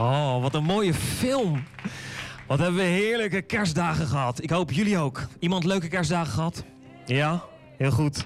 Oh, 0.00 0.42
wat 0.42 0.54
een 0.54 0.64
mooie 0.64 0.94
film. 0.94 1.64
Wat 2.46 2.58
hebben 2.58 2.76
we 2.76 2.86
heerlijke 2.86 3.42
kerstdagen 3.42 4.06
gehad. 4.06 4.42
Ik 4.42 4.50
hoop 4.50 4.72
jullie 4.72 4.98
ook. 4.98 5.26
Iemand 5.38 5.64
leuke 5.64 5.88
kerstdagen 5.88 6.32
gehad? 6.32 6.64
Ja, 7.06 7.44
heel 7.76 7.90
goed. 7.90 8.24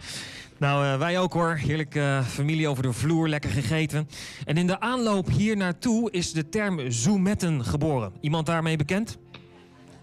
Nou, 0.59 0.85
uh, 0.85 0.99
wij 0.99 1.19
ook 1.19 1.33
hoor. 1.33 1.55
Heerlijk 1.55 1.95
uh, 1.95 2.25
familie 2.25 2.69
over 2.69 2.83
de 2.83 2.93
vloer, 2.93 3.29
lekker 3.29 3.51
gegeten. 3.51 4.09
En 4.45 4.57
in 4.57 4.67
de 4.67 4.81
aanloop 4.81 5.29
hier 5.29 5.57
naartoe 5.57 6.11
is 6.11 6.33
de 6.33 6.49
term 6.49 6.91
zoometten 6.91 7.65
geboren. 7.65 8.13
Iemand 8.21 8.47
daarmee 8.47 8.77
bekend? 8.77 9.19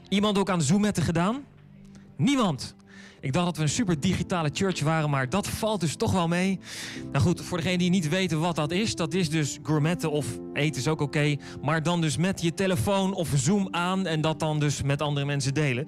Iemand 0.09 0.37
ook 0.37 0.49
aan 0.49 0.61
zoometten 0.61 1.03
gedaan? 1.03 1.43
Niemand. 2.17 2.75
Ik 3.21 3.33
dacht 3.33 3.45
dat 3.45 3.57
we 3.57 3.63
een 3.63 3.69
super 3.69 3.99
digitale 3.99 4.49
church 4.53 4.79
waren, 4.79 5.09
maar 5.09 5.29
dat 5.29 5.47
valt 5.47 5.79
dus 5.79 5.95
toch 5.95 6.11
wel 6.11 6.27
mee. 6.27 6.59
Nou 7.11 7.23
goed, 7.23 7.41
voor 7.41 7.57
degenen 7.57 7.79
die 7.79 7.89
niet 7.89 8.09
weten 8.09 8.39
wat 8.39 8.55
dat 8.55 8.71
is, 8.71 8.95
dat 8.95 9.13
is 9.13 9.29
dus 9.29 9.59
gourmetten 9.63 10.11
of 10.11 10.25
eten 10.53 10.81
is 10.81 10.87
ook 10.87 11.01
oké. 11.01 11.35
maar 11.61 11.83
dan 11.83 12.01
dus 12.01 12.17
met 12.17 12.41
je 12.41 12.53
telefoon 12.53 13.13
of 13.13 13.29
Zoom 13.35 13.67
aan 13.71 14.05
en 14.05 14.21
dat 14.21 14.39
dan 14.39 14.59
dus 14.59 14.81
met 14.81 15.01
andere 15.01 15.25
mensen 15.25 15.53
delen. 15.53 15.87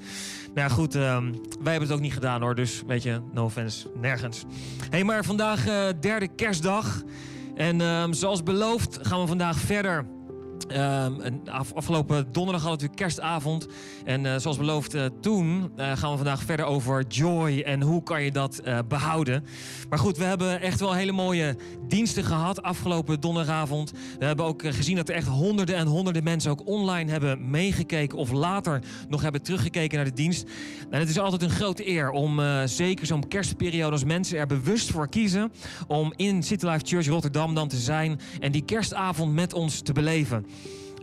Nou 0.53 0.71
goed, 0.71 0.95
um, 0.95 1.31
wij 1.61 1.71
hebben 1.71 1.89
het 1.89 1.91
ook 1.91 2.03
niet 2.03 2.13
gedaan 2.13 2.41
hoor, 2.41 2.55
dus 2.55 2.83
weet 2.87 3.03
je, 3.03 3.21
no 3.33 3.43
offense, 3.43 3.87
nergens. 4.01 4.43
Hé, 4.79 4.87
hey, 4.89 5.03
maar 5.03 5.25
vandaag 5.25 5.67
uh, 5.67 5.85
derde 5.99 6.27
kerstdag. 6.27 7.03
En 7.55 7.81
um, 7.81 8.13
zoals 8.13 8.43
beloofd 8.43 8.99
gaan 9.01 9.21
we 9.21 9.27
vandaag 9.27 9.57
verder 9.57 10.05
Um, 10.71 11.41
afgelopen 11.73 12.31
donderdag 12.31 12.63
hadden 12.63 12.89
we 12.89 12.95
kerstavond. 12.95 13.67
En 14.05 14.25
uh, 14.25 14.35
zoals 14.37 14.57
beloofd 14.57 14.95
uh, 14.95 15.05
toen 15.21 15.71
uh, 15.77 15.97
gaan 15.97 16.11
we 16.11 16.15
vandaag 16.15 16.43
verder 16.43 16.65
over 16.65 17.05
joy 17.07 17.59
en 17.59 17.81
hoe 17.81 18.03
kan 18.03 18.23
je 18.23 18.31
dat 18.31 18.61
behouden. 18.87 19.45
Maar 19.89 19.99
goed, 19.99 20.17
we 20.17 20.23
hebben 20.23 20.61
echt 20.61 20.79
wel 20.79 20.93
hele 20.93 21.11
mooie 21.11 21.55
diensten 21.87 22.23
gehad 22.23 22.63
afgelopen 22.63 23.19
donderdagavond. 23.19 23.91
We 24.19 24.25
hebben 24.25 24.45
ook 24.45 24.63
gezien 24.65 24.95
dat 24.95 25.09
er 25.09 25.15
echt 25.15 25.27
honderden 25.27 25.75
en 25.75 25.87
honderden 25.87 26.23
mensen 26.23 26.51
ook 26.51 26.67
online 26.67 27.11
hebben 27.11 27.49
meegekeken 27.49 28.17
of 28.17 28.31
later 28.31 28.81
nog 29.09 29.21
hebben 29.21 29.41
teruggekeken 29.41 29.95
naar 29.95 30.05
de 30.05 30.13
dienst. 30.13 30.49
En 30.89 30.99
het 30.99 31.09
is 31.09 31.19
altijd 31.19 31.41
een 31.41 31.49
grote 31.49 31.87
eer 31.87 32.09
om 32.09 32.41
zeker 32.65 33.05
zo'n 33.05 33.27
kerstperiode 33.27 33.91
als 33.91 34.03
mensen 34.03 34.37
er 34.37 34.47
bewust 34.47 34.91
voor 34.91 35.09
kiezen 35.09 35.51
om 35.87 36.13
in 36.15 36.43
City 36.43 36.65
Life 36.65 36.85
Church 36.85 37.07
Rotterdam 37.07 37.55
dan 37.55 37.67
te 37.67 37.77
zijn 37.77 38.19
en 38.39 38.51
die 38.51 38.65
kerstavond 38.65 39.33
met 39.33 39.53
ons 39.53 39.81
te 39.81 39.93
beleven. 39.93 40.45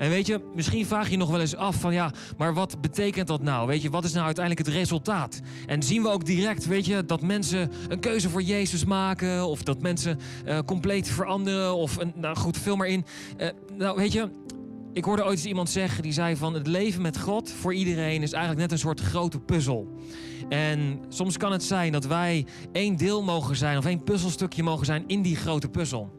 En 0.00 0.10
weet 0.10 0.26
je, 0.26 0.40
misschien 0.54 0.86
vraag 0.86 1.10
je 1.10 1.16
nog 1.16 1.30
wel 1.30 1.40
eens 1.40 1.56
af 1.56 1.76
van 1.76 1.92
ja, 1.92 2.12
maar 2.36 2.54
wat 2.54 2.80
betekent 2.80 3.26
dat 3.26 3.42
nou? 3.42 3.66
Weet 3.66 3.82
je, 3.82 3.90
wat 3.90 4.04
is 4.04 4.12
nou 4.12 4.24
uiteindelijk 4.24 4.66
het 4.66 4.76
resultaat? 4.76 5.40
En 5.66 5.82
zien 5.82 6.02
we 6.02 6.08
ook 6.08 6.24
direct, 6.24 6.66
weet 6.66 6.86
je, 6.86 7.04
dat 7.04 7.22
mensen 7.22 7.70
een 7.88 8.00
keuze 8.00 8.28
voor 8.28 8.42
Jezus 8.42 8.84
maken 8.84 9.46
of 9.46 9.62
dat 9.62 9.82
mensen 9.82 10.18
uh, 10.46 10.58
compleet 10.66 11.08
veranderen 11.08 11.74
of 11.74 11.98
nou 12.14 12.36
goed, 12.36 12.58
veel 12.58 12.76
maar 12.76 12.86
in. 12.86 13.04
Uh, 13.38 13.48
nou, 13.76 13.96
weet 13.96 14.12
je, 14.12 14.28
ik 14.92 15.04
hoorde 15.04 15.24
ooit 15.24 15.38
eens 15.38 15.46
iemand 15.46 15.70
zeggen 15.70 16.02
die 16.02 16.12
zei 16.12 16.36
van 16.36 16.54
het 16.54 16.66
leven 16.66 17.02
met 17.02 17.18
God 17.18 17.50
voor 17.50 17.74
iedereen 17.74 18.22
is 18.22 18.32
eigenlijk 18.32 18.62
net 18.62 18.72
een 18.72 18.78
soort 18.78 19.00
grote 19.00 19.40
puzzel. 19.40 19.88
En 20.48 21.00
soms 21.08 21.36
kan 21.36 21.52
het 21.52 21.62
zijn 21.62 21.92
dat 21.92 22.06
wij 22.06 22.46
één 22.72 22.96
deel 22.96 23.22
mogen 23.22 23.56
zijn 23.56 23.78
of 23.78 23.84
één 23.84 24.04
puzzelstukje 24.04 24.62
mogen 24.62 24.86
zijn 24.86 25.04
in 25.06 25.22
die 25.22 25.36
grote 25.36 25.68
puzzel. 25.68 26.10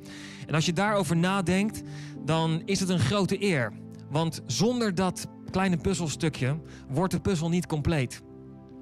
En 0.47 0.53
als 0.55 0.65
je 0.65 0.73
daarover 0.73 1.17
nadenkt, 1.17 1.81
dan 2.25 2.61
is 2.65 2.79
het 2.79 2.89
een 2.89 2.99
grote 2.99 3.43
eer. 3.43 3.73
Want 4.09 4.41
zonder 4.45 4.95
dat 4.95 5.27
kleine 5.49 5.77
puzzelstukje 5.77 6.61
wordt 6.89 7.13
de 7.13 7.19
puzzel 7.19 7.49
niet 7.49 7.65
compleet. 7.65 8.21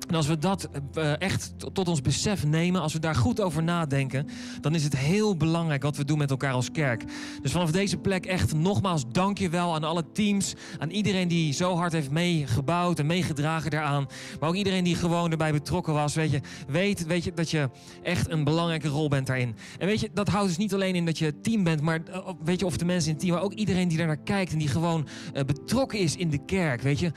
En 0.10 0.16
als 0.16 0.28
we 0.28 0.38
dat 0.38 0.70
uh, 0.98 1.22
echt 1.22 1.54
tot 1.74 1.88
ons 1.88 2.02
besef 2.02 2.46
nemen, 2.46 2.82
als 2.82 2.94
we 2.94 3.00
daar 3.00 3.16
goed 3.16 3.42
over 3.42 3.64
nadenken, 3.64 4.28
dan 4.62 4.76
is 4.76 4.84
het 4.84 4.98
heel 4.98 5.38
belangrijk 5.38 5.84
wat 5.84 5.98
we 5.98 6.06
doen 6.06 6.18
met 6.18 6.30
elkaar 6.30 6.54
als 6.54 6.72
kerk. 6.72 7.04
Dus 7.42 7.52
vanaf 7.52 7.72
deze 7.72 7.98
plek 7.98 8.26
echt 8.26 8.54
nogmaals 8.54 9.04
dank 9.12 9.38
je 9.38 9.50
wel 9.50 9.76
aan 9.76 9.84
alle 9.84 10.12
teams, 10.12 10.56
aan 10.78 10.90
iedereen 10.90 11.28
die 11.28 11.54
zo 11.54 11.76
hard 11.76 11.92
heeft 11.92 12.12
meegebouwd 12.12 13.00
en 13.00 13.06
meegedragen 13.06 13.72
daaraan. 13.72 14.08
Maar 14.40 14.50
ook 14.50 14.56
iedereen 14.56 14.84
die 14.84 14.96
gewoon 14.96 15.32
erbij 15.32 15.52
betrokken 15.52 15.94
was. 15.94 16.16
Weet 16.16 16.32
je, 16.32 16.42
weet, 16.68 17.06
weet 17.06 17.24
je 17.24 17.34
dat 17.34 17.50
je 17.50 17.70
echt 18.04 18.30
een 18.30 18.44
belangrijke 18.44 18.88
rol 18.88 19.08
bent 19.08 19.28
daarin. 19.28 19.56
En 19.78 19.88
weet 19.88 20.00
je, 20.00 20.10
dat 20.14 20.28
houdt 20.28 20.48
dus 20.48 20.58
niet 20.58 20.74
alleen 20.74 20.96
in 20.96 21.06
dat 21.06 21.18
je 21.18 21.42
team 21.42 21.64
bent, 21.64 21.82
maar 21.82 22.02
uh, 22.10 22.30
weet 22.44 22.60
je, 22.60 22.66
of 22.66 22.78
de 22.78 22.86
mensen 22.86 23.08
in 23.08 23.14
het 23.14 23.24
team, 23.24 23.34
maar 23.34 23.44
ook 23.44 23.54
iedereen 23.54 23.88
die 23.88 23.98
daar 23.98 24.08
naar 24.08 24.24
kijkt 24.24 24.52
en 24.52 24.58
die 24.58 24.68
gewoon 24.68 25.08
betrokken 25.46 26.00
is 26.00 26.16
in 26.16 26.30
de 26.30 26.46
kerk. 26.46 26.82
Weet 26.82 27.00
je, 27.00 27.12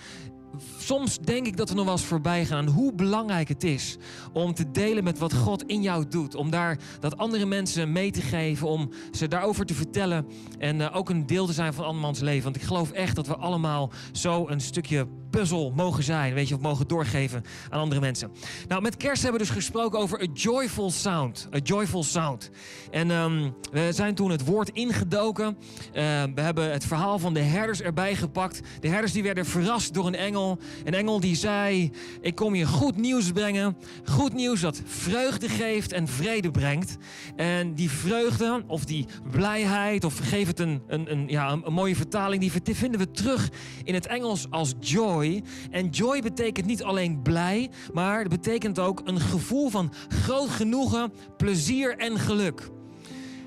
soms 0.79 1.19
denk 1.19 1.47
ik 1.47 1.57
dat 1.57 1.69
we 1.69 1.75
nog 1.75 1.85
wel 1.85 1.95
eens 1.95 2.05
voorbij 2.05 2.45
gaan 2.45 2.59
aan 2.59 2.75
hoe 2.75 2.93
belangrijk 2.93 3.49
het 3.49 3.65
is 3.65 3.97
om 4.33 4.55
te 4.55 4.71
delen 4.71 5.05
met 5.05 5.19
wat 5.19 5.35
God 5.35 5.63
in 5.67 5.83
jou 5.83 6.09
doet. 6.09 6.35
Om 6.35 6.51
daar 6.51 6.79
dat 7.01 7.17
andere 7.17 7.47
mensen 7.47 7.93
mee 7.93 8.11
te 8.11 8.21
geven, 8.21 8.69
om 8.69 8.91
ze 9.13 9.29
daarover 9.29 9.67
te 9.67 9.75
vertellen 9.75 10.27
en 10.59 10.81
uh, 10.81 10.97
ook 10.97 11.11
een 11.11 11.27
deel 11.27 11.47
te 11.47 11.53
zijn 11.53 11.75
van 11.75 11.85
andermans 11.85 12.21
leven. 12.21 12.43
Want 12.43 12.57
ik 12.57 12.63
geloof 12.63 12.91
echt 12.91 13.17
dat 13.17 13.27
we 13.27 13.37
allemaal 13.37 13.91
zo 14.13 14.49
een 14.49 14.61
stukje 14.61 15.07
puzzel 15.33 15.73
mogen 15.77 16.03
zijn, 16.03 16.35
weet 16.35 16.49
je, 16.49 16.55
of 16.55 16.61
mogen 16.61 16.89
doorgeven 16.89 17.45
aan 17.71 17.81
andere 17.81 18.01
mensen. 18.01 18.31
Nou, 18.69 18.83
met 18.83 18.97
kerst 18.97 19.23
hebben 19.23 19.41
we 19.41 19.47
dus 19.47 19.57
gesproken 19.57 19.99
over 19.99 20.21
a 20.21 20.27
joyful 20.33 20.91
sound. 20.91 21.49
A 21.55 21.59
joyful 21.63 22.03
sound. 22.03 22.51
En 22.91 23.11
um, 23.11 23.55
we 23.73 23.89
zijn 23.93 24.15
toen 24.15 24.31
het 24.31 24.45
woord 24.45 24.69
ingedoken. 24.69 25.57
Uh, 25.95 26.23
we 26.35 26.41
hebben 26.41 26.73
het 26.73 26.85
verhaal 26.85 27.19
van 27.19 27.35
de 27.35 27.41
herders 27.41 27.81
erbij 27.81 28.15
gepakt. 28.15 28.61
De 28.81 28.89
herders 28.89 29.13
die 29.13 29.23
werden 29.23 29.47
verrast 29.47 29.95
door 29.95 30.07
een 30.07 30.15
engel. 30.15 30.59
Een 30.85 30.95
engel 30.95 31.21
die 31.21 31.37
zei, 31.37 31.91
ik 32.21 32.35
kom 32.35 32.55
je 32.55 32.67
goed 32.67 32.97
nieuws 32.97 33.33
brengen. 33.33 33.77
Goed 34.05 34.33
nieuws 34.33 34.61
dat 34.61 34.83
vreugde 34.85 35.49
geeft 35.49 35.93
en 35.93 36.09
vrede 36.09 36.51
brengt. 36.51 36.97
En 37.37 37.75
die 37.75 37.91
vreugde, 37.91 38.65
of 38.67 38.85
die 38.85 39.07
blijheid, 39.31 40.05
of 40.05 40.19
geef 40.19 40.47
het 40.47 40.61
een, 40.61 40.83
een, 40.87 41.13
een 41.13 41.29
ja, 41.29 41.59
een 41.65 41.73
mooie 41.73 41.97
vertaling, 41.97 42.41
die 42.41 42.75
vinden 42.75 43.01
we 43.01 43.11
terug 43.11 43.51
in 43.85 43.95
het 43.95 44.07
Engels 44.07 44.47
als 44.51 44.75
joy. 44.81 45.22
En 45.71 45.89
joy 45.89 46.21
betekent 46.21 46.67
niet 46.67 46.83
alleen 46.83 47.23
blij, 47.23 47.71
maar 47.93 48.19
het 48.19 48.29
betekent 48.29 48.79
ook 48.79 49.01
een 49.05 49.21
gevoel 49.21 49.69
van 49.69 49.93
groot 50.09 50.49
genoegen, 50.49 51.13
plezier 51.37 51.97
en 51.97 52.19
geluk. 52.19 52.71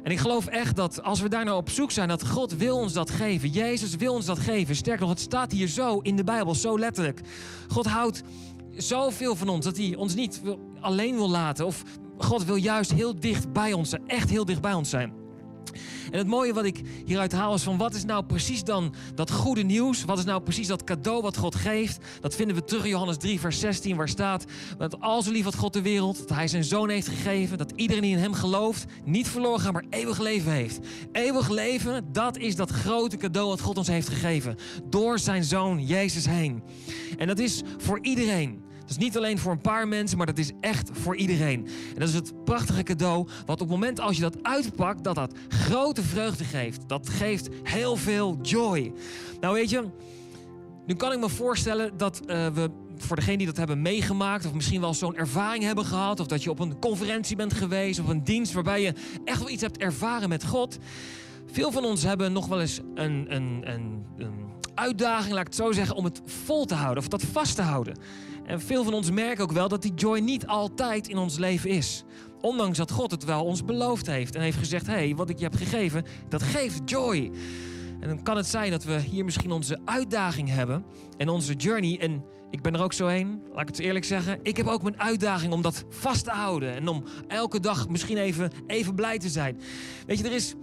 En 0.03 0.11
ik 0.11 0.19
geloof 0.19 0.45
echt 0.45 0.75
dat 0.75 1.03
als 1.03 1.21
we 1.21 1.29
daar 1.29 1.45
nou 1.45 1.57
op 1.57 1.69
zoek 1.69 1.91
zijn, 1.91 2.07
dat 2.07 2.27
God 2.27 2.57
wil 2.57 2.77
ons 2.77 2.93
dat 2.93 3.09
geven. 3.09 3.49
Jezus 3.49 3.95
wil 3.95 4.13
ons 4.13 4.25
dat 4.25 4.39
geven. 4.39 4.75
Sterker 4.75 5.01
nog, 5.01 5.09
het 5.09 5.19
staat 5.19 5.51
hier 5.51 5.67
zo 5.67 5.99
in 5.99 6.15
de 6.15 6.23
Bijbel, 6.23 6.55
zo 6.55 6.79
letterlijk. 6.79 7.21
God 7.67 7.85
houdt 7.85 8.23
zoveel 8.75 9.35
van 9.35 9.49
ons 9.49 9.65
dat 9.65 9.77
hij 9.77 9.95
ons 9.95 10.15
niet 10.15 10.41
alleen 10.79 11.15
wil 11.15 11.29
laten. 11.29 11.65
Of 11.65 11.83
God 12.17 12.45
wil 12.45 12.55
juist 12.55 12.93
heel 12.93 13.19
dicht 13.19 13.53
bij 13.53 13.73
ons 13.73 13.89
zijn, 13.89 14.07
echt 14.07 14.29
heel 14.29 14.45
dicht 14.45 14.61
bij 14.61 14.73
ons 14.73 14.89
zijn. 14.89 15.24
En 16.11 16.17
het 16.17 16.27
mooie 16.27 16.53
wat 16.53 16.65
ik 16.65 16.81
hieruit 17.05 17.31
haal 17.31 17.53
is 17.53 17.63
van 17.63 17.77
wat 17.77 17.95
is 17.95 18.05
nou 18.05 18.25
precies 18.25 18.63
dan 18.63 18.93
dat 19.15 19.31
goede 19.31 19.61
nieuws? 19.61 20.03
Wat 20.03 20.17
is 20.17 20.25
nou 20.25 20.41
precies 20.41 20.67
dat 20.67 20.83
cadeau 20.83 21.21
wat 21.21 21.37
God 21.37 21.55
geeft? 21.55 21.97
Dat 22.21 22.35
vinden 22.35 22.55
we 22.55 22.63
terug 22.63 22.83
in 22.83 22.89
Johannes 22.89 23.17
3, 23.17 23.39
vers 23.39 23.59
16, 23.59 23.95
waar 23.95 24.09
staat 24.09 24.45
dat 24.77 24.99
al 24.99 25.21
zo 25.21 25.31
lief 25.31 25.43
wat 25.43 25.55
God 25.55 25.73
de 25.73 25.81
wereld, 25.81 26.17
dat 26.17 26.37
Hij 26.37 26.47
zijn 26.47 26.63
zoon 26.63 26.89
heeft 26.89 27.07
gegeven, 27.07 27.57
dat 27.57 27.73
iedereen 27.75 28.01
die 28.01 28.11
in 28.11 28.17
Hem 28.17 28.33
gelooft, 28.33 28.85
niet 29.03 29.27
verloren 29.27 29.59
gaat, 29.59 29.73
maar 29.73 29.85
eeuwig 29.89 30.19
leven 30.19 30.51
heeft. 30.51 30.79
Eeuwig 31.11 31.49
leven, 31.49 32.05
dat 32.11 32.37
is 32.37 32.55
dat 32.55 32.71
grote 32.71 33.17
cadeau 33.17 33.47
wat 33.47 33.61
God 33.61 33.77
ons 33.77 33.87
heeft 33.87 34.09
gegeven. 34.09 34.55
Door 34.89 35.19
zijn 35.19 35.43
zoon 35.43 35.85
Jezus 35.85 36.25
heen. 36.25 36.63
En 37.17 37.27
dat 37.27 37.39
is 37.39 37.61
voor 37.77 37.99
iedereen. 38.01 38.64
Dat 38.85 38.97
is 38.97 39.03
niet 39.03 39.17
alleen 39.17 39.37
voor 39.37 39.51
een 39.51 39.61
paar 39.61 39.87
mensen, 39.87 40.17
maar 40.17 40.25
dat 40.25 40.37
is 40.37 40.51
echt 40.61 40.89
voor 40.93 41.15
iedereen. 41.15 41.67
En 41.93 41.99
dat 41.99 42.07
is 42.07 42.13
het 42.13 42.43
prachtige 42.43 42.83
cadeau, 42.83 43.27
wat 43.45 43.61
op 43.61 43.67
het 43.67 43.69
moment 43.69 43.99
als 43.99 44.15
je 44.15 44.21
dat 44.21 44.43
uitpakt, 44.43 45.03
dat 45.03 45.15
dat 45.15 45.33
grote 45.47 46.03
vreugde 46.03 46.43
geeft. 46.43 46.89
Dat 46.89 47.09
geeft 47.09 47.49
heel 47.63 47.95
veel 47.95 48.37
joy. 48.41 48.93
Nou 49.39 49.53
weet 49.53 49.69
je, 49.69 49.83
nu 50.85 50.95
kan 50.95 51.11
ik 51.11 51.19
me 51.19 51.29
voorstellen 51.29 51.97
dat 51.97 52.21
uh, 52.21 52.47
we 52.47 52.69
voor 52.97 53.15
degenen 53.15 53.37
die 53.37 53.47
dat 53.47 53.57
hebben 53.57 53.81
meegemaakt, 53.81 54.45
of 54.45 54.53
misschien 54.53 54.81
wel 54.81 54.93
zo'n 54.93 55.15
ervaring 55.15 55.63
hebben 55.63 55.85
gehad, 55.85 56.19
of 56.19 56.27
dat 56.27 56.43
je 56.43 56.49
op 56.49 56.59
een 56.59 56.79
conferentie 56.79 57.35
bent 57.35 57.53
geweest, 57.53 57.99
of 57.99 58.07
een 58.07 58.23
dienst 58.23 58.53
waarbij 58.53 58.81
je 58.81 58.93
echt 59.23 59.39
wel 59.39 59.49
iets 59.49 59.61
hebt 59.61 59.77
ervaren 59.77 60.29
met 60.29 60.45
God. 60.45 60.77
Veel 61.51 61.71
van 61.71 61.85
ons 61.85 62.03
hebben 62.03 62.33
nog 62.33 62.47
wel 62.47 62.61
eens 62.61 62.79
een, 62.95 63.35
een, 63.35 63.61
een, 63.63 64.05
een 64.17 64.33
uitdaging, 64.75 65.31
laat 65.31 65.41
ik 65.41 65.47
het 65.47 65.55
zo 65.55 65.71
zeggen, 65.71 65.95
om 65.95 66.03
het 66.03 66.21
vol 66.25 66.65
te 66.65 66.75
houden 66.75 67.03
of 67.03 67.09
dat 67.09 67.23
vast 67.23 67.55
te 67.55 67.61
houden. 67.61 67.97
En 68.45 68.61
veel 68.61 68.83
van 68.83 68.93
ons 68.93 69.11
merken 69.11 69.43
ook 69.43 69.51
wel 69.51 69.67
dat 69.67 69.81
die 69.81 69.93
joy 69.93 70.19
niet 70.19 70.47
altijd 70.47 71.07
in 71.07 71.17
ons 71.17 71.37
leven 71.37 71.69
is. 71.69 72.03
Ondanks 72.41 72.77
dat 72.77 72.91
God 72.91 73.11
het 73.11 73.25
wel 73.25 73.43
ons 73.43 73.65
beloofd 73.65 74.07
heeft 74.07 74.35
en 74.35 74.41
heeft 74.41 74.57
gezegd: 74.57 74.87
hé, 74.87 74.93
hey, 74.93 75.15
wat 75.15 75.29
ik 75.29 75.37
je 75.37 75.43
heb 75.43 75.55
gegeven, 75.55 76.05
dat 76.29 76.43
geeft 76.43 76.89
joy. 76.89 77.31
En 77.99 78.07
dan 78.07 78.23
kan 78.23 78.37
het 78.37 78.47
zijn 78.47 78.71
dat 78.71 78.83
we 78.83 78.99
hier 78.99 79.25
misschien 79.25 79.51
onze 79.51 79.79
uitdaging 79.85 80.49
hebben 80.49 80.85
en 81.17 81.29
onze 81.29 81.53
journey. 81.53 81.99
En 81.99 82.23
ik 82.49 82.61
ben 82.61 82.73
er 82.73 82.83
ook 82.83 82.93
zo 82.93 83.07
heen, 83.07 83.41
laat 83.53 83.61
ik 83.61 83.67
het 83.67 83.79
eerlijk 83.79 84.05
zeggen. 84.05 84.39
Ik 84.41 84.57
heb 84.57 84.67
ook 84.67 84.81
mijn 84.81 84.99
uitdaging 84.99 85.53
om 85.53 85.61
dat 85.61 85.83
vast 85.89 86.23
te 86.23 86.31
houden. 86.31 86.75
En 86.75 86.87
om 86.87 87.03
elke 87.27 87.59
dag 87.59 87.89
misschien 87.89 88.17
even, 88.17 88.51
even 88.67 88.95
blij 88.95 89.17
te 89.17 89.29
zijn. 89.29 89.59
Weet 90.05 90.17
je, 90.17 90.23
er 90.23 90.31
is 90.31 90.53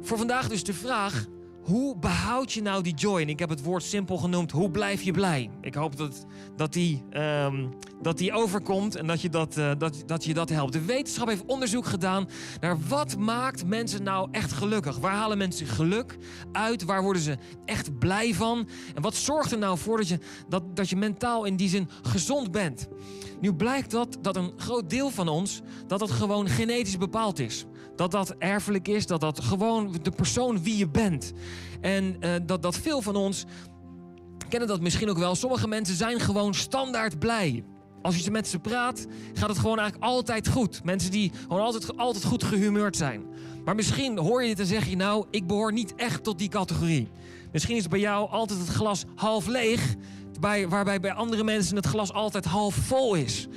voor 0.00 0.18
vandaag 0.18 0.48
dus 0.48 0.64
de 0.64 0.74
vraag: 0.74 1.26
hoe 1.68 1.96
behoud 1.96 2.52
je 2.52 2.62
nou 2.62 2.82
die 2.82 2.94
joy? 2.94 3.20
En 3.20 3.28
ik 3.28 3.38
heb 3.38 3.48
het 3.48 3.62
woord 3.62 3.82
simpel 3.82 4.16
genoemd. 4.16 4.50
Hoe 4.50 4.70
blijf 4.70 5.02
je 5.02 5.12
blij? 5.12 5.50
Ik 5.60 5.74
hoop 5.74 5.96
dat, 5.96 6.26
dat, 6.56 6.72
die, 6.72 7.02
ehm, 7.10 7.66
dat 8.02 8.18
die 8.18 8.32
overkomt 8.32 8.96
en 8.96 9.06
dat 9.06 9.20
je 9.20 9.28
dat, 9.28 9.56
uh, 9.56 9.70
dat, 9.78 10.02
dat 10.06 10.24
je 10.24 10.34
dat 10.34 10.48
helpt. 10.48 10.72
De 10.72 10.84
wetenschap 10.84 11.28
heeft 11.28 11.44
onderzoek 11.46 11.86
gedaan 11.86 12.28
naar 12.60 12.78
wat 12.88 13.18
maakt 13.18 13.66
mensen 13.66 14.02
nou 14.02 14.28
echt 14.30 14.52
gelukkig? 14.52 14.98
Waar 14.98 15.14
halen 15.14 15.38
mensen 15.38 15.66
geluk 15.66 16.18
uit? 16.52 16.84
Waar 16.84 17.02
worden 17.02 17.22
ze 17.22 17.36
echt 17.64 17.98
blij 17.98 18.34
van? 18.34 18.68
En 18.94 19.02
wat 19.02 19.14
zorgt 19.14 19.52
er 19.52 19.58
nou 19.58 19.78
voor 19.78 19.96
dat 19.96 20.08
je, 20.08 20.18
dat, 20.48 20.76
dat 20.76 20.88
je 20.88 20.96
mentaal 20.96 21.44
in 21.44 21.56
die 21.56 21.68
zin 21.68 21.88
gezond 22.02 22.50
bent? 22.50 22.88
Nu 23.40 23.54
blijkt 23.54 23.90
dat, 23.90 24.18
dat 24.20 24.36
een 24.36 24.52
groot 24.56 24.90
deel 24.90 25.10
van 25.10 25.28
ons, 25.28 25.60
dat 25.86 25.98
dat 25.98 26.10
gewoon 26.10 26.48
genetisch 26.48 26.98
bepaald 26.98 27.38
is. 27.38 27.66
Dat 27.98 28.10
dat 28.10 28.34
erfelijk 28.38 28.88
is, 28.88 29.06
dat 29.06 29.20
dat 29.20 29.40
gewoon 29.40 29.96
de 30.02 30.10
persoon 30.10 30.62
wie 30.62 30.76
je 30.76 30.88
bent. 30.88 31.32
En 31.80 32.16
uh, 32.20 32.30
dat, 32.46 32.62
dat 32.62 32.76
veel 32.76 33.02
van 33.02 33.16
ons 33.16 33.44
kennen 34.48 34.68
dat 34.68 34.80
misschien 34.80 35.10
ook 35.10 35.18
wel. 35.18 35.34
Sommige 35.34 35.68
mensen 35.68 35.96
zijn 35.96 36.20
gewoon 36.20 36.54
standaard 36.54 37.18
blij. 37.18 37.64
Als 38.02 38.16
je 38.16 38.30
met 38.30 38.48
ze 38.48 38.58
praat, 38.58 39.06
gaat 39.34 39.48
het 39.48 39.58
gewoon 39.58 39.78
eigenlijk 39.78 40.10
altijd 40.10 40.48
goed. 40.48 40.84
Mensen 40.84 41.10
die 41.10 41.32
gewoon 41.42 41.62
altijd, 41.62 41.96
altijd 41.96 42.24
goed 42.24 42.44
gehumeurd 42.44 42.96
zijn. 42.96 43.26
Maar 43.64 43.74
misschien 43.74 44.18
hoor 44.18 44.42
je 44.42 44.48
dit 44.48 44.60
en 44.60 44.66
zeg 44.66 44.88
je 44.88 44.96
nou, 44.96 45.26
ik 45.30 45.46
behoor 45.46 45.72
niet 45.72 45.94
echt 45.94 46.24
tot 46.24 46.38
die 46.38 46.48
categorie. 46.48 47.08
Misschien 47.52 47.76
is 47.76 47.88
bij 47.88 48.00
jou 48.00 48.30
altijd 48.30 48.58
het 48.58 48.68
glas 48.68 49.04
half 49.14 49.46
leeg, 49.46 49.94
bij, 50.40 50.68
waarbij 50.68 51.00
bij 51.00 51.12
andere 51.12 51.44
mensen 51.44 51.76
het 51.76 51.86
glas 51.86 52.12
altijd 52.12 52.44
half 52.44 52.74
vol 52.74 53.14
is. 53.14 53.48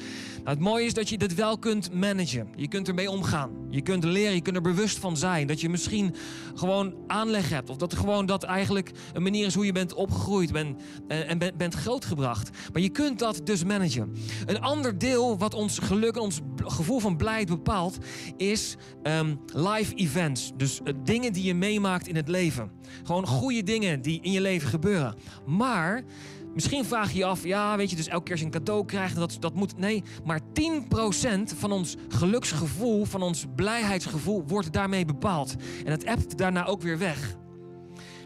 Nou, 0.44 0.56
het 0.56 0.66
mooie 0.66 0.86
is 0.86 0.94
dat 0.94 1.10
je 1.10 1.18
dit 1.18 1.36
wel 1.36 1.58
kunt 1.58 1.94
managen. 1.94 2.48
Je 2.56 2.68
kunt 2.68 2.88
ermee 2.88 3.10
omgaan. 3.10 3.52
Je 3.70 3.82
kunt 3.82 4.04
leren, 4.04 4.36
je 4.36 4.42
kunt 4.42 4.56
er 4.56 4.62
bewust 4.62 4.98
van 4.98 5.18
zijn. 5.18 5.48
Dat 5.48 5.62
je 5.62 5.70
misschien 5.70 6.16
gewoon 6.56 6.96
aanleg 7.08 7.50
hebt. 7.50 7.70
Of 7.70 7.78
dat 7.78 7.96
gewoon 7.96 8.26
dat 8.26 8.44
eigenlijk 8.44 8.92
een 9.14 9.24
manier 9.24 9.46
is 9.46 9.56
hoe 9.56 9.66
je 9.66 9.72
bent 9.72 9.94
opgegroeid 9.94 10.52
ben, 10.52 10.78
eh, 11.08 11.30
en 11.30 11.38
bent 11.58 11.74
grootgebracht. 11.74 12.50
Maar 12.74 12.82
je 12.82 12.90
kunt 12.90 13.20
dat 13.20 13.42
dus 13.44 13.64
managen. 13.64 14.14
Een 14.46 14.62
ander 14.62 14.98
deel 14.98 15.38
wat 15.38 15.54
ons 15.54 15.80
geluk 15.80 16.16
en 16.16 16.22
ons 16.22 16.40
gevoel 16.56 17.00
van 17.00 17.18
blijheid 17.18 17.48
bepaalt, 17.48 17.98
is 18.38 18.76
um, 19.04 19.40
live 19.46 19.96
events. 19.96 20.52
Dus 20.58 20.80
uh, 20.84 20.94
dingen 21.04 21.34
die 21.34 21.44
je 21.44 21.54
meemaakt 21.54 22.08
in 22.08 22.16
het 22.16 22.28
leven. 22.28 22.72
Gewoon 23.04 23.28
goede 23.28 23.64
dingen 23.64 24.02
die 24.02 24.20
in 24.22 24.32
je 24.32 24.42
leven 24.42 24.70
gebeuren. 24.70 25.16
Maar 25.46 26.04
Misschien 26.54 26.86
vraag 26.86 27.12
je 27.12 27.18
je 27.18 27.26
af, 27.26 27.44
ja, 27.44 27.78
weet 27.78 27.90
je, 27.90 27.96
dus 27.96 28.08
elke 28.08 28.24
keer 28.24 28.34
als 28.34 28.42
een 28.42 28.52
cadeau 28.52 28.86
krijgt, 28.86 29.16
dat, 29.16 29.38
dat 29.40 29.54
moet. 29.54 29.78
Nee, 29.78 30.04
maar 30.26 30.40
10% 30.40 30.44
van 31.58 31.72
ons 31.72 31.96
geluksgevoel, 32.08 33.06
van 33.06 33.22
ons 33.22 33.46
blijheidsgevoel, 33.56 34.44
wordt 34.48 34.74
daarmee 34.74 35.06
bepaald. 35.06 35.56
En 35.86 35.92
het 35.92 36.06
appt 36.06 36.38
daarna 36.38 36.66
ook 36.66 36.82
weer 36.82 36.98
weg. 36.98 37.36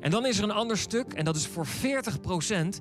En 0.02 0.12
dan 0.12 0.26
is 0.26 0.38
er 0.38 0.44
een 0.44 0.52
ander 0.52 0.78
stuk, 0.78 1.14
en 1.14 1.26
dat 1.26 1.36
is 1.36 1.48
voor 1.48 1.68
40%. 1.68 2.80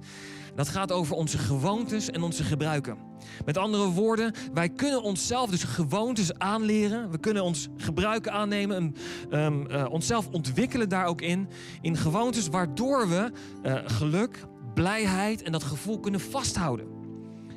Dat 0.54 0.68
gaat 0.68 0.92
over 0.92 1.16
onze 1.16 1.38
gewoontes 1.38 2.10
en 2.10 2.22
onze 2.22 2.44
gebruiken. 2.44 2.96
Met 3.44 3.56
andere 3.56 3.88
woorden, 3.88 4.32
wij 4.52 4.68
kunnen 4.68 5.02
onszelf 5.02 5.50
dus 5.50 5.64
gewoontes 5.64 6.38
aanleren. 6.38 7.10
We 7.10 7.18
kunnen 7.18 7.44
ons 7.44 7.68
gebruiken 7.76 8.32
aannemen, 8.32 8.94
um, 9.30 9.70
uh, 9.70 9.86
onszelf 9.90 10.28
ontwikkelen 10.30 10.88
daar 10.88 11.06
ook 11.06 11.20
in. 11.20 11.48
In 11.80 11.96
gewoontes 11.96 12.48
waardoor 12.48 13.08
we 13.08 13.32
uh, 13.62 13.78
geluk, 13.84 14.46
blijheid 14.74 15.42
en 15.42 15.52
dat 15.52 15.62
gevoel 15.62 16.00
kunnen 16.00 16.20
vasthouden. 16.20 16.93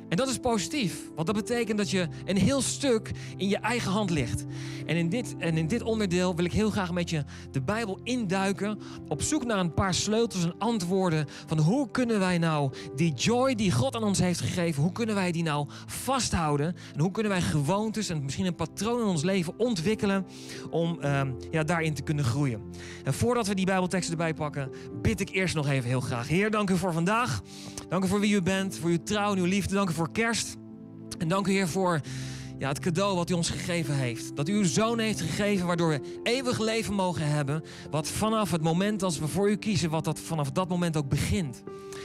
En 0.08 0.16
dat 0.16 0.28
is 0.28 0.38
positief, 0.38 1.00
want 1.14 1.26
dat 1.26 1.36
betekent 1.36 1.78
dat 1.78 1.90
je 1.90 2.08
een 2.24 2.36
heel 2.36 2.60
stuk 2.60 3.10
in 3.36 3.48
je 3.48 3.58
eigen 3.58 3.90
hand 3.90 4.10
ligt. 4.10 4.44
En 4.86 4.96
in 4.96 5.08
dit, 5.08 5.34
en 5.38 5.56
in 5.56 5.66
dit 5.66 5.82
onderdeel 5.82 6.36
wil 6.36 6.44
ik 6.44 6.52
heel 6.52 6.70
graag 6.70 6.92
met 6.92 7.10
je 7.10 7.24
de 7.50 7.62
Bijbel 7.62 8.00
induiken, 8.02 8.78
op 9.08 9.22
zoek 9.22 9.44
naar 9.44 9.58
een 9.58 9.74
paar 9.74 9.94
sleutels 9.94 10.44
en 10.44 10.54
antwoorden 10.58 11.26
van 11.46 11.58
hoe 11.58 11.90
kunnen 11.90 12.18
wij 12.18 12.38
nou 12.38 12.72
die 12.94 13.12
joy 13.12 13.54
die 13.54 13.72
God 13.72 13.96
aan 13.96 14.02
ons 14.02 14.18
heeft 14.18 14.40
gegeven, 14.40 14.82
hoe 14.82 14.92
kunnen 14.92 15.14
wij 15.14 15.32
die 15.32 15.42
nou 15.42 15.66
vasthouden 15.86 16.76
en 16.94 17.00
hoe 17.00 17.10
kunnen 17.10 17.32
wij 17.32 17.42
gewoontes 17.42 18.08
en 18.08 18.24
misschien 18.24 18.46
een 18.46 18.54
patroon 18.54 19.00
in 19.00 19.06
ons 19.06 19.22
leven 19.22 19.58
ontwikkelen 19.58 20.26
om 20.70 20.98
uh, 21.00 21.20
ja, 21.50 21.62
daarin 21.62 21.94
te 21.94 22.02
kunnen 22.02 22.24
groeien. 22.24 22.60
En 23.04 23.14
voordat 23.14 23.46
we 23.46 23.54
die 23.54 23.66
Bijbelteksten 23.66 24.12
erbij 24.12 24.34
pakken, 24.34 24.70
bid 25.02 25.20
ik 25.20 25.28
eerst 25.28 25.54
nog 25.54 25.68
even 25.68 25.88
heel 25.88 26.00
graag. 26.00 26.28
Heer, 26.28 26.50
dank 26.50 26.70
u 26.70 26.76
voor 26.76 26.92
vandaag. 26.92 27.42
Dank 27.88 28.04
u 28.04 28.08
voor 28.08 28.20
wie 28.20 28.34
u 28.34 28.42
bent, 28.42 28.78
voor 28.78 28.90
uw 28.90 29.02
trouw 29.02 29.32
en 29.32 29.38
uw 29.38 29.44
liefde. 29.44 29.74
Dank 29.74 29.90
u 29.90 29.92
voor 29.98 30.12
kerst. 30.12 30.56
En 31.18 31.28
dank 31.28 31.46
u, 31.46 31.52
Heer, 31.52 31.68
voor 31.68 32.00
ja, 32.58 32.68
het 32.68 32.78
cadeau 32.78 33.16
wat 33.16 33.30
u 33.30 33.34
ons 33.34 33.50
gegeven 33.50 33.94
heeft. 33.94 34.36
Dat 34.36 34.48
u 34.48 34.54
uw 34.54 34.64
zoon 34.64 34.98
heeft 34.98 35.20
gegeven, 35.20 35.66
waardoor 35.66 35.88
we 35.88 36.20
eeuwig 36.22 36.58
leven 36.58 36.94
mogen 36.94 37.26
hebben. 37.26 37.62
Wat 37.90 38.08
vanaf 38.08 38.50
het 38.50 38.62
moment 38.62 39.02
als 39.02 39.18
we 39.18 39.28
voor 39.28 39.50
u 39.50 39.56
kiezen, 39.56 39.90
wat 39.90 40.04
dat 40.04 40.20
vanaf 40.20 40.50
dat 40.50 40.68
moment 40.68 40.96
ook 40.96 41.08
begint. 41.08 41.62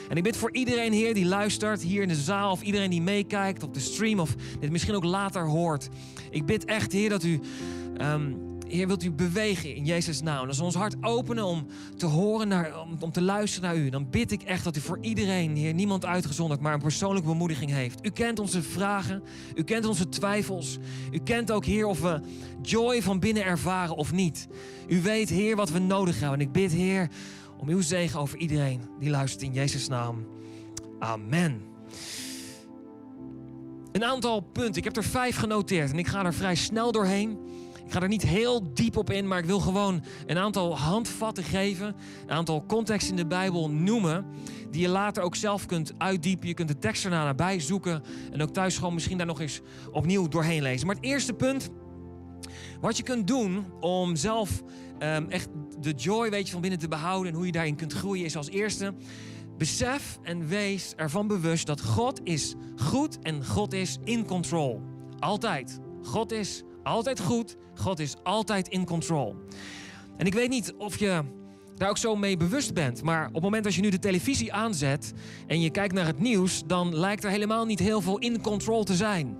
En 0.10 0.18
ik 0.18 0.24
bid 0.24 0.38
voor 0.38 0.52
iedereen, 0.52 0.94
Heer, 0.94 1.14
die 1.14 1.26
luistert 1.26 1.82
hier 1.82 2.02
in 2.02 2.08
de 2.08 2.16
zaal, 2.16 2.52
of 2.52 2.62
iedereen 2.62 2.90
die 2.90 3.02
meekijkt 3.02 3.64
op 3.64 3.74
de 3.74 3.80
stream, 3.80 4.20
of 4.20 4.36
dit 4.60 4.72
misschien 4.72 4.96
ook 4.96 5.04
later 5.04 5.46
hoort. 5.46 5.90
Ik 6.30 6.46
bid 6.46 6.66
echt, 6.66 6.92
Heer, 6.92 7.10
dat 7.10 7.24
u. 7.24 7.40
Um, 8.02 8.53
Heer, 8.74 8.88
wilt 8.88 9.04
u 9.04 9.12
bewegen 9.12 9.76
in 9.76 9.86
Jezus' 9.86 10.22
naam. 10.22 10.48
Als 10.48 10.58
we 10.58 10.64
ons 10.64 10.76
hart 10.76 10.96
openen 11.02 11.44
om 11.44 11.68
te 11.98 12.06
horen, 12.06 12.48
naar, 12.48 12.82
om, 12.82 12.98
om, 13.00 13.12
te 13.12 13.22
luisteren 13.22 13.70
naar 13.70 13.78
u, 13.78 13.90
dan 13.90 14.10
bid 14.10 14.32
ik 14.32 14.44
echt 14.44 14.64
dat 14.64 14.78
u 14.78 14.80
voor 14.80 14.98
iedereen, 15.02 15.56
Heer, 15.56 15.74
niemand 15.74 16.06
uitgezonderd, 16.06 16.62
maar 16.62 16.74
een 16.74 16.80
persoonlijke 16.80 17.28
bemoediging 17.28 17.72
heeft. 17.72 18.06
U 18.06 18.10
kent 18.10 18.40
onze 18.40 18.62
vragen, 18.62 19.24
u 19.56 19.64
kent 19.64 19.86
onze 19.86 20.10
twijfels. 20.10 20.78
U 21.12 21.20
kent 21.20 21.52
ook, 21.52 21.66
Heer, 21.66 21.86
of 21.86 22.02
we 22.02 22.22
joy 22.62 23.02
van 23.02 23.20
binnen 23.20 23.44
ervaren 23.44 23.96
of 23.96 24.12
niet. 24.12 24.48
U 24.88 25.02
weet, 25.02 25.30
Heer, 25.30 25.56
wat 25.56 25.70
we 25.70 25.80
nodig 25.80 26.20
hebben. 26.20 26.40
En 26.40 26.46
ik 26.46 26.52
bid, 26.52 26.72
Heer, 26.72 27.10
om 27.58 27.68
uw 27.68 27.82
zegen 27.82 28.20
over 28.20 28.38
iedereen 28.38 28.82
die 29.00 29.10
luistert 29.10 29.44
in 29.44 29.54
Jezus' 29.54 29.88
naam. 29.88 30.26
Amen. 31.00 31.62
Een 33.92 34.04
aantal 34.04 34.40
punten. 34.40 34.76
Ik 34.76 34.84
heb 34.84 34.98
er 34.98 35.04
vijf 35.04 35.36
genoteerd 35.36 35.92
en 35.92 35.98
ik 35.98 36.08
ga 36.08 36.26
er 36.26 36.34
vrij 36.34 36.56
snel 36.56 36.92
doorheen. 36.92 37.38
Ga 37.94 38.02
er 38.02 38.08
niet 38.08 38.24
heel 38.24 38.74
diep 38.74 38.98
op 38.98 39.10
in, 39.10 39.28
maar 39.28 39.40
ik 39.40 39.46
wil 39.46 39.60
gewoon 39.60 40.04
een 40.26 40.38
aantal 40.38 40.78
handvatten 40.78 41.44
geven. 41.44 41.96
Een 42.26 42.36
aantal 42.36 42.66
contexten 42.66 43.10
in 43.10 43.16
de 43.16 43.28
Bijbel 43.28 43.70
noemen. 43.70 44.26
Die 44.72 44.82
je 44.82 44.88
later 44.88 45.24
ook 45.24 45.36
zelf 45.36 45.66
kunt 45.66 45.94
uitdiepen. 45.98 46.48
Je 46.48 46.54
kunt 46.54 46.68
de 46.68 46.78
tekst 46.78 47.04
erna 47.04 47.24
nabij 47.24 47.60
zoeken. 47.60 48.04
En 48.32 48.42
ook 48.42 48.54
thuis 48.54 48.78
gewoon 48.78 48.94
misschien 48.94 49.18
daar 49.18 49.26
nog 49.26 49.42
eens 49.42 49.62
opnieuw 49.92 50.28
doorheen 50.28 50.62
lezen. 50.62 50.88
Maar 50.88 50.96
het 50.96 51.06
eerste 51.06 51.34
punt. 51.34 51.70
Wat 52.82 52.98
je 52.98 53.04
kunt 53.04 53.28
doen 53.28 53.66
om 53.80 54.16
zelf 54.16 54.64
um, 55.00 55.30
echt 55.30 55.48
de 55.80 55.92
joy 55.92 56.30
weet 56.30 56.46
je, 56.46 56.52
van 56.52 56.62
binnen 56.62 56.80
te 56.80 56.88
behouden. 56.88 57.32
En 57.32 57.38
hoe 57.38 57.46
je 57.46 57.52
daarin 57.52 57.76
kunt 57.76 57.94
groeien 57.94 58.26
is 58.26 58.36
als 58.36 58.50
eerste. 58.50 58.94
Besef 59.58 60.20
en 60.24 60.48
wees 60.48 60.94
ervan 60.96 61.28
bewust 61.28 61.68
dat 61.68 61.82
God 61.82 62.20
is 62.24 62.56
goed 62.76 63.20
en 63.20 63.46
God 63.46 63.74
is 63.74 63.98
in 64.04 64.26
control. 64.26 64.82
Altijd. 65.20 65.80
God 66.02 66.32
is 66.32 66.64
altijd 66.84 67.20
goed. 67.20 67.58
God 67.76 68.00
is 68.00 68.16
altijd 68.24 68.68
in 68.68 68.86
control. 68.86 69.36
En 70.18 70.26
ik 70.26 70.34
weet 70.34 70.50
niet 70.50 70.74
of 70.78 70.98
je 70.98 71.22
daar 71.76 71.90
ook 71.90 71.98
zo 71.98 72.16
mee 72.16 72.38
bewust 72.38 72.74
bent. 72.74 73.04
Maar 73.04 73.28
op 73.28 73.34
het 73.34 73.44
moment 73.44 73.64
dat 73.64 73.76
je 73.76 73.82
nu 73.82 73.90
de 73.90 74.00
televisie 74.00 74.54
aanzet 74.54 75.14
en 75.48 75.62
je 75.62 75.70
kijkt 75.70 75.94
naar 75.94 76.06
het 76.06 76.20
nieuws, 76.20 76.64
dan 76.66 76.96
lijkt 76.96 77.24
er 77.24 77.30
helemaal 77.30 77.66
niet 77.66 77.80
heel 77.80 78.02
veel 78.02 78.18
in 78.18 78.42
control 78.42 78.84
te 78.84 78.96
zijn. 78.96 79.38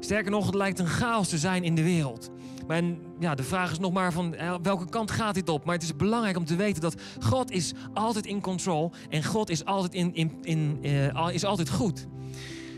Sterker 0.00 0.30
nog, 0.30 0.46
het 0.46 0.54
lijkt 0.54 0.78
een 0.78 0.86
chaos 0.86 1.28
te 1.28 1.38
zijn 1.38 1.64
in 1.64 1.74
de 1.74 1.82
wereld. 1.82 2.30
En 2.68 2.98
ja, 3.18 3.34
de 3.34 3.42
vraag 3.42 3.70
is 3.70 3.78
nog 3.78 3.92
maar 3.92 4.12
van 4.12 4.34
eh, 4.34 4.54
welke 4.62 4.88
kant 4.88 5.10
gaat 5.10 5.34
dit 5.34 5.48
op? 5.48 5.64
Maar 5.64 5.74
het 5.74 5.82
is 5.82 5.96
belangrijk 5.96 6.36
om 6.36 6.44
te 6.44 6.56
weten 6.56 6.82
dat 6.82 6.94
God 7.20 7.50
is 7.50 7.72
altijd 7.94 8.26
in 8.26 8.40
control 8.40 8.92
en 9.08 9.24
God 9.24 9.50
is 9.50 9.64
altijd, 9.64 9.94
in, 9.94 10.14
in, 10.14 10.38
in, 10.42 10.78
uh, 10.82 11.28
is 11.32 11.44
altijd 11.44 11.70
goed. 11.70 12.06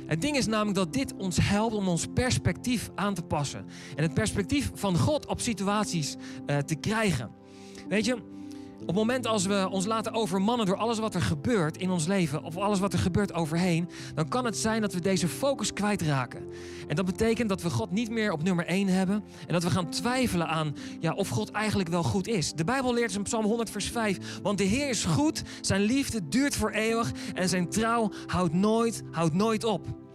Het 0.07 0.21
ding 0.21 0.37
is 0.37 0.47
namelijk 0.47 0.77
dat 0.77 0.93
dit 0.93 1.15
ons 1.17 1.39
helpt 1.41 1.75
om 1.75 1.89
ons 1.89 2.07
perspectief 2.15 2.91
aan 2.95 3.15
te 3.15 3.23
passen. 3.23 3.67
En 3.95 4.03
het 4.03 4.15
perspectief 4.15 4.71
van 4.75 4.99
God 4.99 5.27
op 5.27 5.41
situaties 5.41 6.17
uh, 6.47 6.59
te 6.59 6.75
krijgen. 6.75 7.31
Weet 7.89 8.05
je, 8.05 8.17
op 8.81 8.87
het 8.87 8.97
moment 8.97 9.27
als 9.27 9.47
we 9.47 9.69
ons 9.71 9.87
laten 9.87 10.13
overmannen 10.13 10.67
door 10.67 10.77
alles 10.77 10.99
wat 10.99 11.15
er 11.15 11.23
gebeurt 11.23 11.77
in 11.77 11.91
ons 11.91 12.07
leven, 12.07 12.43
of 12.43 12.57
alles 12.57 12.79
wat 12.79 12.93
er 12.93 12.99
gebeurt 12.99 13.33
overheen, 13.33 13.89
dan 14.15 14.29
kan 14.29 14.45
het 14.45 14.57
zijn 14.57 14.81
dat 14.81 14.93
we 14.93 15.01
deze 15.01 15.29
focus 15.29 15.73
kwijtraken. 15.73 16.43
En 16.89 16.97
dat 16.97 17.05
betekent 17.05 17.49
dat 17.49 17.63
we 17.63 17.71
God 17.71 17.91
niet 17.91 18.11
meer 18.11 18.33
op 18.33 18.43
nummer 18.43 18.67
1 18.67 18.89
hebben 18.89 19.25
en 19.47 19.53
dat 19.53 19.63
we 19.63 19.71
gaan 19.71 19.91
twijfelen 19.91 20.49
aan 20.49 20.77
ja, 21.01 21.13
of 21.13 21.29
God 21.29 21.51
eigenlijk 21.51 21.89
wel 21.89 22.03
goed 22.03 22.27
is. 22.27 22.53
De 22.53 22.65
Bijbel 22.65 22.95
leert 22.95 23.15
in 23.15 23.23
Psalm 23.23 23.45
100, 23.45 23.71
vers 23.71 23.91
5: 23.91 24.41
Want 24.43 24.59
de 24.59 24.65
Heer 24.65 24.89
is 24.89 25.05
goed, 25.05 25.43
zijn 25.61 25.81
liefde 25.81 26.29
duurt 26.29 26.57
voor 26.57 26.71
eeuwig 26.71 27.13
en 27.35 27.49
zijn 27.49 27.69
trouw 27.69 28.11
houdt 28.27 28.53
nooit, 28.55 29.03
houdt 29.11 29.35
nooit 29.35 29.65
op. 29.65 30.06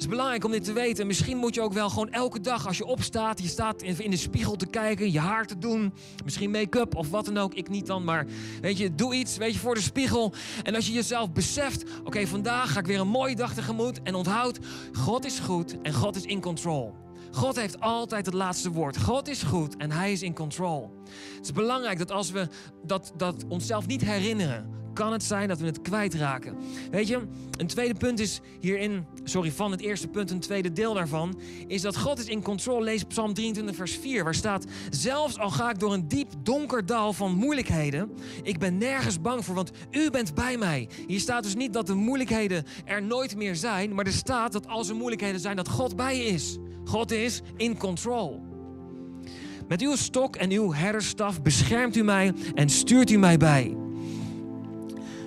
Het 0.00 0.08
is 0.08 0.14
belangrijk 0.14 0.44
om 0.44 0.50
dit 0.50 0.64
te 0.64 0.72
weten. 0.72 1.06
Misschien 1.06 1.36
moet 1.36 1.54
je 1.54 1.60
ook 1.60 1.72
wel 1.72 1.88
gewoon 1.88 2.10
elke 2.10 2.40
dag 2.40 2.66
als 2.66 2.76
je 2.76 2.86
opstaat, 2.86 3.42
je 3.42 3.48
staat 3.48 3.82
in 3.82 4.10
de 4.10 4.16
spiegel 4.16 4.56
te 4.56 4.66
kijken, 4.66 5.12
je 5.12 5.18
haar 5.18 5.46
te 5.46 5.58
doen, 5.58 5.92
misschien 6.24 6.50
make-up 6.50 6.94
of 6.94 7.10
wat 7.10 7.24
dan 7.24 7.38
ook. 7.38 7.54
Ik 7.54 7.68
niet 7.68 7.86
dan, 7.86 8.04
maar 8.04 8.26
weet 8.60 8.78
je, 8.78 8.94
doe 8.94 9.14
iets, 9.14 9.36
weet 9.36 9.52
je, 9.52 9.58
voor 9.58 9.74
de 9.74 9.80
spiegel. 9.80 10.32
En 10.62 10.74
als 10.74 10.86
je 10.86 10.92
jezelf 10.92 11.32
beseft, 11.32 11.84
oké, 12.04 12.26
vandaag 12.26 12.72
ga 12.72 12.78
ik 12.78 12.86
weer 12.86 13.00
een 13.00 13.08
mooie 13.08 13.36
dag 13.36 13.54
tegemoet 13.54 14.02
en 14.02 14.14
onthoud, 14.14 14.58
God 14.92 15.24
is 15.24 15.38
goed 15.38 15.80
en 15.82 15.92
God 15.92 16.16
is 16.16 16.24
in 16.24 16.40
control. 16.40 16.94
God 17.30 17.56
heeft 17.56 17.80
altijd 17.80 18.26
het 18.26 18.34
laatste 18.34 18.70
woord. 18.70 18.98
God 18.98 19.28
is 19.28 19.42
goed 19.42 19.76
en 19.76 19.90
hij 19.90 20.12
is 20.12 20.22
in 20.22 20.34
control. 20.34 20.90
Het 21.36 21.44
is 21.44 21.52
belangrijk 21.52 21.98
dat 21.98 22.10
als 22.10 22.30
we 22.30 22.48
dat, 22.82 23.12
dat 23.16 23.44
onszelf 23.48 23.86
niet 23.86 24.04
herinneren, 24.04 24.79
kan 24.92 25.12
het 25.12 25.22
zijn 25.22 25.48
dat 25.48 25.58
we 25.58 25.66
het 25.66 25.80
kwijtraken. 25.80 26.56
Weet 26.90 27.08
je, 27.08 27.20
een 27.56 27.66
tweede 27.66 27.94
punt 27.94 28.20
is 28.20 28.40
hierin, 28.60 29.06
sorry, 29.24 29.52
van 29.52 29.70
het 29.70 29.80
eerste 29.80 30.08
punt, 30.08 30.30
een 30.30 30.40
tweede 30.40 30.72
deel 30.72 30.94
daarvan, 30.94 31.40
is 31.66 31.82
dat 31.82 31.96
God 31.96 32.18
is 32.18 32.26
in 32.26 32.42
control. 32.42 32.82
Lees 32.82 33.04
Psalm 33.04 33.34
23, 33.34 33.76
vers 33.76 33.96
4, 33.96 34.24
waar 34.24 34.34
staat: 34.34 34.64
Zelfs 34.90 35.38
al 35.38 35.50
ga 35.50 35.70
ik 35.70 35.78
door 35.78 35.92
een 35.92 36.08
diep 36.08 36.32
donker 36.42 36.86
dal 36.86 37.12
van 37.12 37.34
moeilijkheden, 37.34 38.10
ik 38.42 38.58
ben 38.58 38.78
nergens 38.78 39.20
bang 39.20 39.44
voor, 39.44 39.54
want 39.54 39.70
u 39.90 40.10
bent 40.10 40.34
bij 40.34 40.56
mij. 40.56 40.88
Hier 41.06 41.20
staat 41.20 41.42
dus 41.42 41.54
niet 41.54 41.72
dat 41.72 41.86
de 41.86 41.94
moeilijkheden 41.94 42.64
er 42.84 43.02
nooit 43.02 43.36
meer 43.36 43.56
zijn, 43.56 43.94
maar 43.94 44.06
er 44.06 44.12
staat 44.12 44.52
dat 44.52 44.66
als 44.66 44.88
er 44.88 44.96
moeilijkheden 44.96 45.40
zijn, 45.40 45.56
dat 45.56 45.68
God 45.68 45.96
bij 45.96 46.16
je 46.16 46.24
is. 46.24 46.58
God 46.84 47.10
is 47.10 47.40
in 47.56 47.78
control. 47.78 48.48
Met 49.68 49.80
uw 49.80 49.96
stok 49.96 50.36
en 50.36 50.50
uw 50.50 50.72
herderstaf 50.72 51.42
beschermt 51.42 51.96
u 51.96 52.02
mij 52.02 52.32
en 52.54 52.68
stuurt 52.68 53.10
u 53.10 53.16
mij 53.16 53.36
bij. 53.36 53.76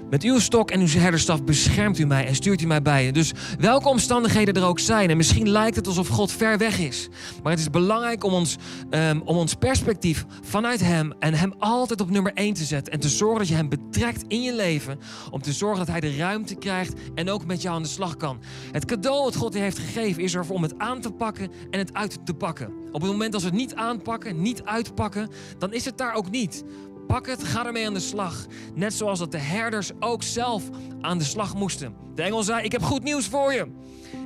Met 0.10 0.24
uw 0.24 0.40
stok 0.40 0.72
en 0.72 0.80
uw 0.80 0.88
herderstaf 0.88 1.44
beschermt 1.44 2.00
u 2.00 2.06
mij 2.06 2.26
en 2.26 2.36
stuurt 2.36 2.62
u 2.62 2.66
mij 2.66 2.82
bij. 2.82 3.12
Dus 3.12 3.32
welke 3.60 3.88
omstandigheden 3.90 4.54
er 4.54 4.66
ook 4.66 4.80
zijn. 4.80 5.10
En 5.10 5.18
misschien 5.18 5.50
lijkt 5.50 5.76
het 5.76 5.88
alsof 5.88 6.08
God 6.08 6.32
ver 6.32 6.58
weg 6.58 6.80
is. 6.80 7.10
Maar 7.44 7.52
het 7.52 7.62
is 7.62 7.70
belangrijk 7.70 8.24
om 8.24 8.34
ons, 8.34 8.58
um, 8.90 9.22
om 9.22 9.38
ons 9.38 9.54
perspectief 9.54 10.26
vanuit 10.42 10.80
Hem 10.80 11.14
en 11.20 11.34
Hem 11.34 11.54
altijd 11.60 12.02
op 12.02 12.10
nummer 12.10 12.34
1 12.34 12.54
te 12.54 12.64
zetten. 12.64 12.94
En 12.94 13.00
te 13.00 13.10
zorgen 13.10 13.38
dat 13.38 13.48
je 13.48 13.56
Hem 13.56 13.70
betrekt 13.70 14.24
in 14.28 14.42
je 14.42 14.56
leven. 14.56 15.00
Om 15.32 15.42
te 15.42 15.54
zorgen 15.54 15.78
dat 15.78 15.88
Hij 15.88 16.00
de 16.00 16.16
ruimte 16.16 16.56
krijgt 16.56 16.94
en 17.16 17.30
ook 17.30 17.46
met 17.46 17.62
jou 17.62 17.76
aan 17.76 17.84
de 17.84 17.88
slag 17.88 18.18
kan. 18.18 18.40
Het 18.72 18.86
cadeau 18.86 19.24
dat 19.24 19.36
God 19.36 19.54
je 19.54 19.60
heeft 19.60 19.80
gegeven 19.80 20.24
is 20.24 20.34
er 20.34 20.46
om 20.50 20.64
het 20.64 20.78
aan 20.78 21.02
te 21.02 21.12
pakken 21.12 21.52
en 21.70 21.80
het 21.80 21.94
uit 21.94 22.26
te 22.26 22.34
pakken. 22.34 22.74
Op 22.92 23.02
het 23.02 23.12
moment 23.12 23.32
dat 23.32 23.42
we 23.42 23.48
het 23.48 23.56
niet 23.56 23.76
aanpakken, 23.76 24.42
niet 24.42 24.64
uitpakken, 24.64 25.30
dan 25.58 25.74
is 25.74 25.86
het 25.86 25.98
daar 25.98 26.14
ook 26.14 26.30
niet. 26.30 26.64
Pak 27.08 27.28
het, 27.28 27.44
ga 27.44 27.66
ermee 27.66 27.88
aan 27.88 27.94
de 27.94 28.00
slag. 28.00 28.46
Net 28.76 28.94
zoals 28.94 29.20
dat 29.20 29.32
de 29.32 29.38
herders 29.38 29.92
ook 30.00 30.24
zelf 30.24 30.64
aan 31.02 31.18
de 31.18 31.24
slag 31.24 31.56
moesten. 31.56 31.96
De 32.16 32.22
engel 32.22 32.44
zei: 32.44 32.64
Ik 32.64 32.72
heb 32.72 32.84
goed 32.84 33.04
nieuws 33.04 33.28
voor 33.28 33.54
je. 33.54 33.68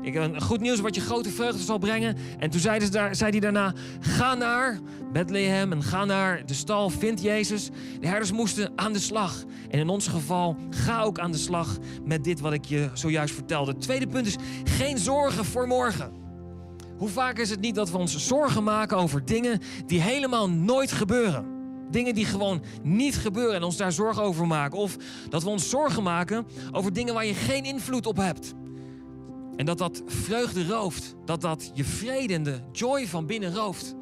Ik 0.02 0.14
heb 0.14 0.42
goed 0.42 0.60
nieuws 0.60 0.80
wat 0.80 0.96
je 0.96 1.02
grote 1.02 1.30
vreugde 1.30 1.64
zal 1.64 1.78
brengen. 1.78 2.18
En 2.40 2.50
toen 2.50 2.60
zei, 2.60 2.90
daar, 2.90 3.16
zei 3.16 3.32
hij 3.32 3.40
daarna: 3.40 3.74
Ga 4.00 4.34
naar 4.34 4.80
Bethlehem 5.14 5.72
en 5.72 5.84
ga 5.84 6.06
naar 6.06 6.46
de 6.46 6.54
stal, 6.54 6.90
vind 6.90 7.22
Jezus. 7.22 7.70
De 8.00 8.08
herders 8.08 8.32
moesten 8.32 8.72
aan 8.76 8.94
de 8.94 9.00
slag. 9.00 9.44
En 9.70 9.80
in 9.80 9.90
ons 9.90 10.08
geval, 10.08 10.56
ga 10.70 11.02
ook 11.02 11.20
aan 11.20 11.32
de 11.32 11.38
slag 11.38 11.78
met 12.06 12.24
dit 12.24 12.40
wat 12.40 12.54
ik 12.54 12.66
je 12.66 12.90
zojuist 12.94 13.34
vertelde. 13.34 13.72
Het 13.72 13.82
tweede 13.82 14.08
punt 14.08 14.28
is: 14.28 14.36
geen 14.64 14.98
zorgen 14.98 15.46
voor 15.46 15.68
morgen. 15.68 16.12
Hoe 16.98 17.10
vaak 17.10 17.40
is 17.40 17.50
het 17.50 17.60
niet 17.60 17.76
dat 17.76 17.92
we 17.92 17.98
ons 17.98 18.28
zorgen 18.28 18.64
maken 18.64 18.98
over 18.98 19.26
dingen 19.26 19.60
die 19.86 20.02
helemaal 20.02 20.50
nooit 20.50 20.92
gebeuren? 20.92 21.57
Dingen 21.90 22.16
die 22.16 22.26
gewoon 22.26 22.62
niet 22.84 23.16
gebeuren 23.16 23.56
en 23.56 23.64
ons 23.64 23.78
daar 23.78 23.92
zorgen 23.92 24.24
over 24.24 24.48
maken. 24.48 24.78
Of 24.78 24.98
dat 25.30 25.44
we 25.44 25.50
ons 25.50 25.70
zorgen 25.70 26.04
maken 26.04 26.46
over 26.72 26.94
dingen 26.94 27.14
waar 27.14 27.26
je 27.26 27.34
geen 27.34 27.64
invloed 27.64 28.06
op 28.06 28.18
hebt. 28.18 28.54
En 29.56 29.66
dat 29.66 29.78
dat 29.78 30.02
vreugde 30.06 30.68
rooft. 30.68 31.16
Dat 31.26 31.42
dat 31.42 31.72
je 31.74 31.84
vrede 31.84 32.34
en 32.34 32.44
de 32.44 32.60
joy 32.72 33.08
van 33.08 33.26
binnen 33.26 33.56
rooft. 33.56 33.96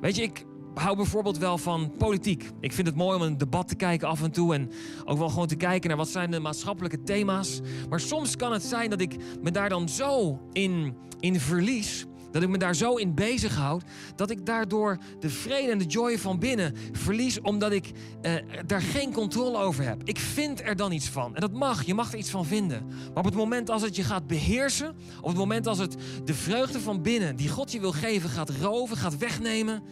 Weet 0.00 0.16
je, 0.16 0.22
ik 0.22 0.44
hou 0.74 0.96
bijvoorbeeld 0.96 1.38
wel 1.38 1.58
van 1.58 1.92
politiek. 1.98 2.50
Ik 2.60 2.72
vind 2.72 2.86
het 2.86 2.96
mooi 2.96 3.16
om 3.16 3.22
een 3.22 3.38
debat 3.38 3.68
te 3.68 3.74
kijken 3.74 4.08
af 4.08 4.22
en 4.22 4.30
toe. 4.30 4.54
En 4.54 4.70
ook 5.04 5.18
wel 5.18 5.28
gewoon 5.28 5.46
te 5.46 5.56
kijken 5.56 5.88
naar 5.88 5.98
wat 5.98 6.08
zijn 6.08 6.30
de 6.30 6.40
maatschappelijke 6.40 7.02
thema's. 7.02 7.60
Maar 7.88 8.00
soms 8.00 8.36
kan 8.36 8.52
het 8.52 8.62
zijn 8.62 8.90
dat 8.90 9.00
ik 9.00 9.16
me 9.42 9.50
daar 9.50 9.68
dan 9.68 9.88
zo 9.88 10.40
in, 10.52 10.96
in 11.20 11.40
verlies 11.40 12.06
dat 12.30 12.42
ik 12.42 12.48
me 12.48 12.58
daar 12.58 12.74
zo 12.74 12.94
in 12.94 13.14
bezighoud 13.14 13.82
dat 14.16 14.30
ik 14.30 14.46
daardoor 14.46 14.98
de 15.20 15.28
vrede 15.30 15.72
en 15.72 15.78
de 15.78 15.84
joy 15.84 16.18
van 16.18 16.38
binnen 16.38 16.74
verlies 16.92 17.40
omdat 17.40 17.72
ik 17.72 17.90
eh, 18.22 18.32
daar 18.66 18.82
geen 18.82 19.12
controle 19.12 19.58
over 19.58 19.84
heb. 19.84 20.02
Ik 20.04 20.18
vind 20.18 20.62
er 20.62 20.76
dan 20.76 20.92
iets 20.92 21.08
van. 21.08 21.34
En 21.34 21.40
dat 21.40 21.52
mag, 21.52 21.84
je 21.84 21.94
mag 21.94 22.12
er 22.12 22.18
iets 22.18 22.30
van 22.30 22.46
vinden. 22.46 22.86
Maar 22.86 23.18
op 23.18 23.24
het 23.24 23.34
moment 23.34 23.70
als 23.70 23.82
het 23.82 23.96
je 23.96 24.02
gaat 24.02 24.26
beheersen, 24.26 24.96
op 25.20 25.28
het 25.28 25.36
moment 25.36 25.66
als 25.66 25.78
het 25.78 25.96
de 26.24 26.34
vreugde 26.34 26.80
van 26.80 27.02
binnen 27.02 27.36
die 27.36 27.48
God 27.48 27.72
je 27.72 27.80
wil 27.80 27.92
geven 27.92 28.30
gaat 28.30 28.50
roven, 28.50 28.96
gaat 28.96 29.18
wegnemen, 29.18 29.82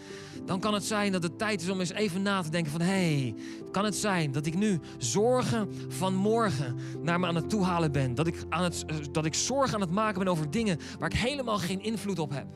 dan 0.47 0.61
kan 0.61 0.75
het 0.75 0.85
zijn 0.85 1.13
dat 1.13 1.23
het 1.23 1.39
tijd 1.39 1.63
is 1.63 1.69
om 1.69 1.81
eens 1.81 1.93
even 1.93 2.23
na 2.23 2.43
te 2.43 2.51
denken 2.51 2.73
van 2.73 2.81
hé, 2.81 2.87
hey, 3.21 3.35
kan 3.71 3.85
het 3.85 3.97
zijn 3.97 4.33
dat 4.33 4.47
ik 4.47 4.55
nu 4.55 4.81
zorgen 4.99 5.69
van 5.89 6.15
morgen 6.15 6.77
naar 7.03 7.21
me 7.21 7.27
aan 7.27 7.35
het 7.35 7.51
toehalen 7.51 7.93
ben? 7.93 8.15
Dat 8.15 8.27
ik, 8.27 8.45
aan 8.49 8.63
het, 8.63 8.85
eh, 8.87 8.97
dat 9.13 9.25
ik 9.25 9.35
zorgen 9.35 9.75
aan 9.75 9.81
het 9.81 9.91
maken 9.91 10.19
ben 10.19 10.29
over 10.29 10.51
dingen 10.51 10.79
waar 10.99 11.13
ik 11.13 11.19
helemaal 11.19 11.59
geen 11.59 11.83
invloed 11.83 12.19
op 12.19 12.31
heb? 12.31 12.47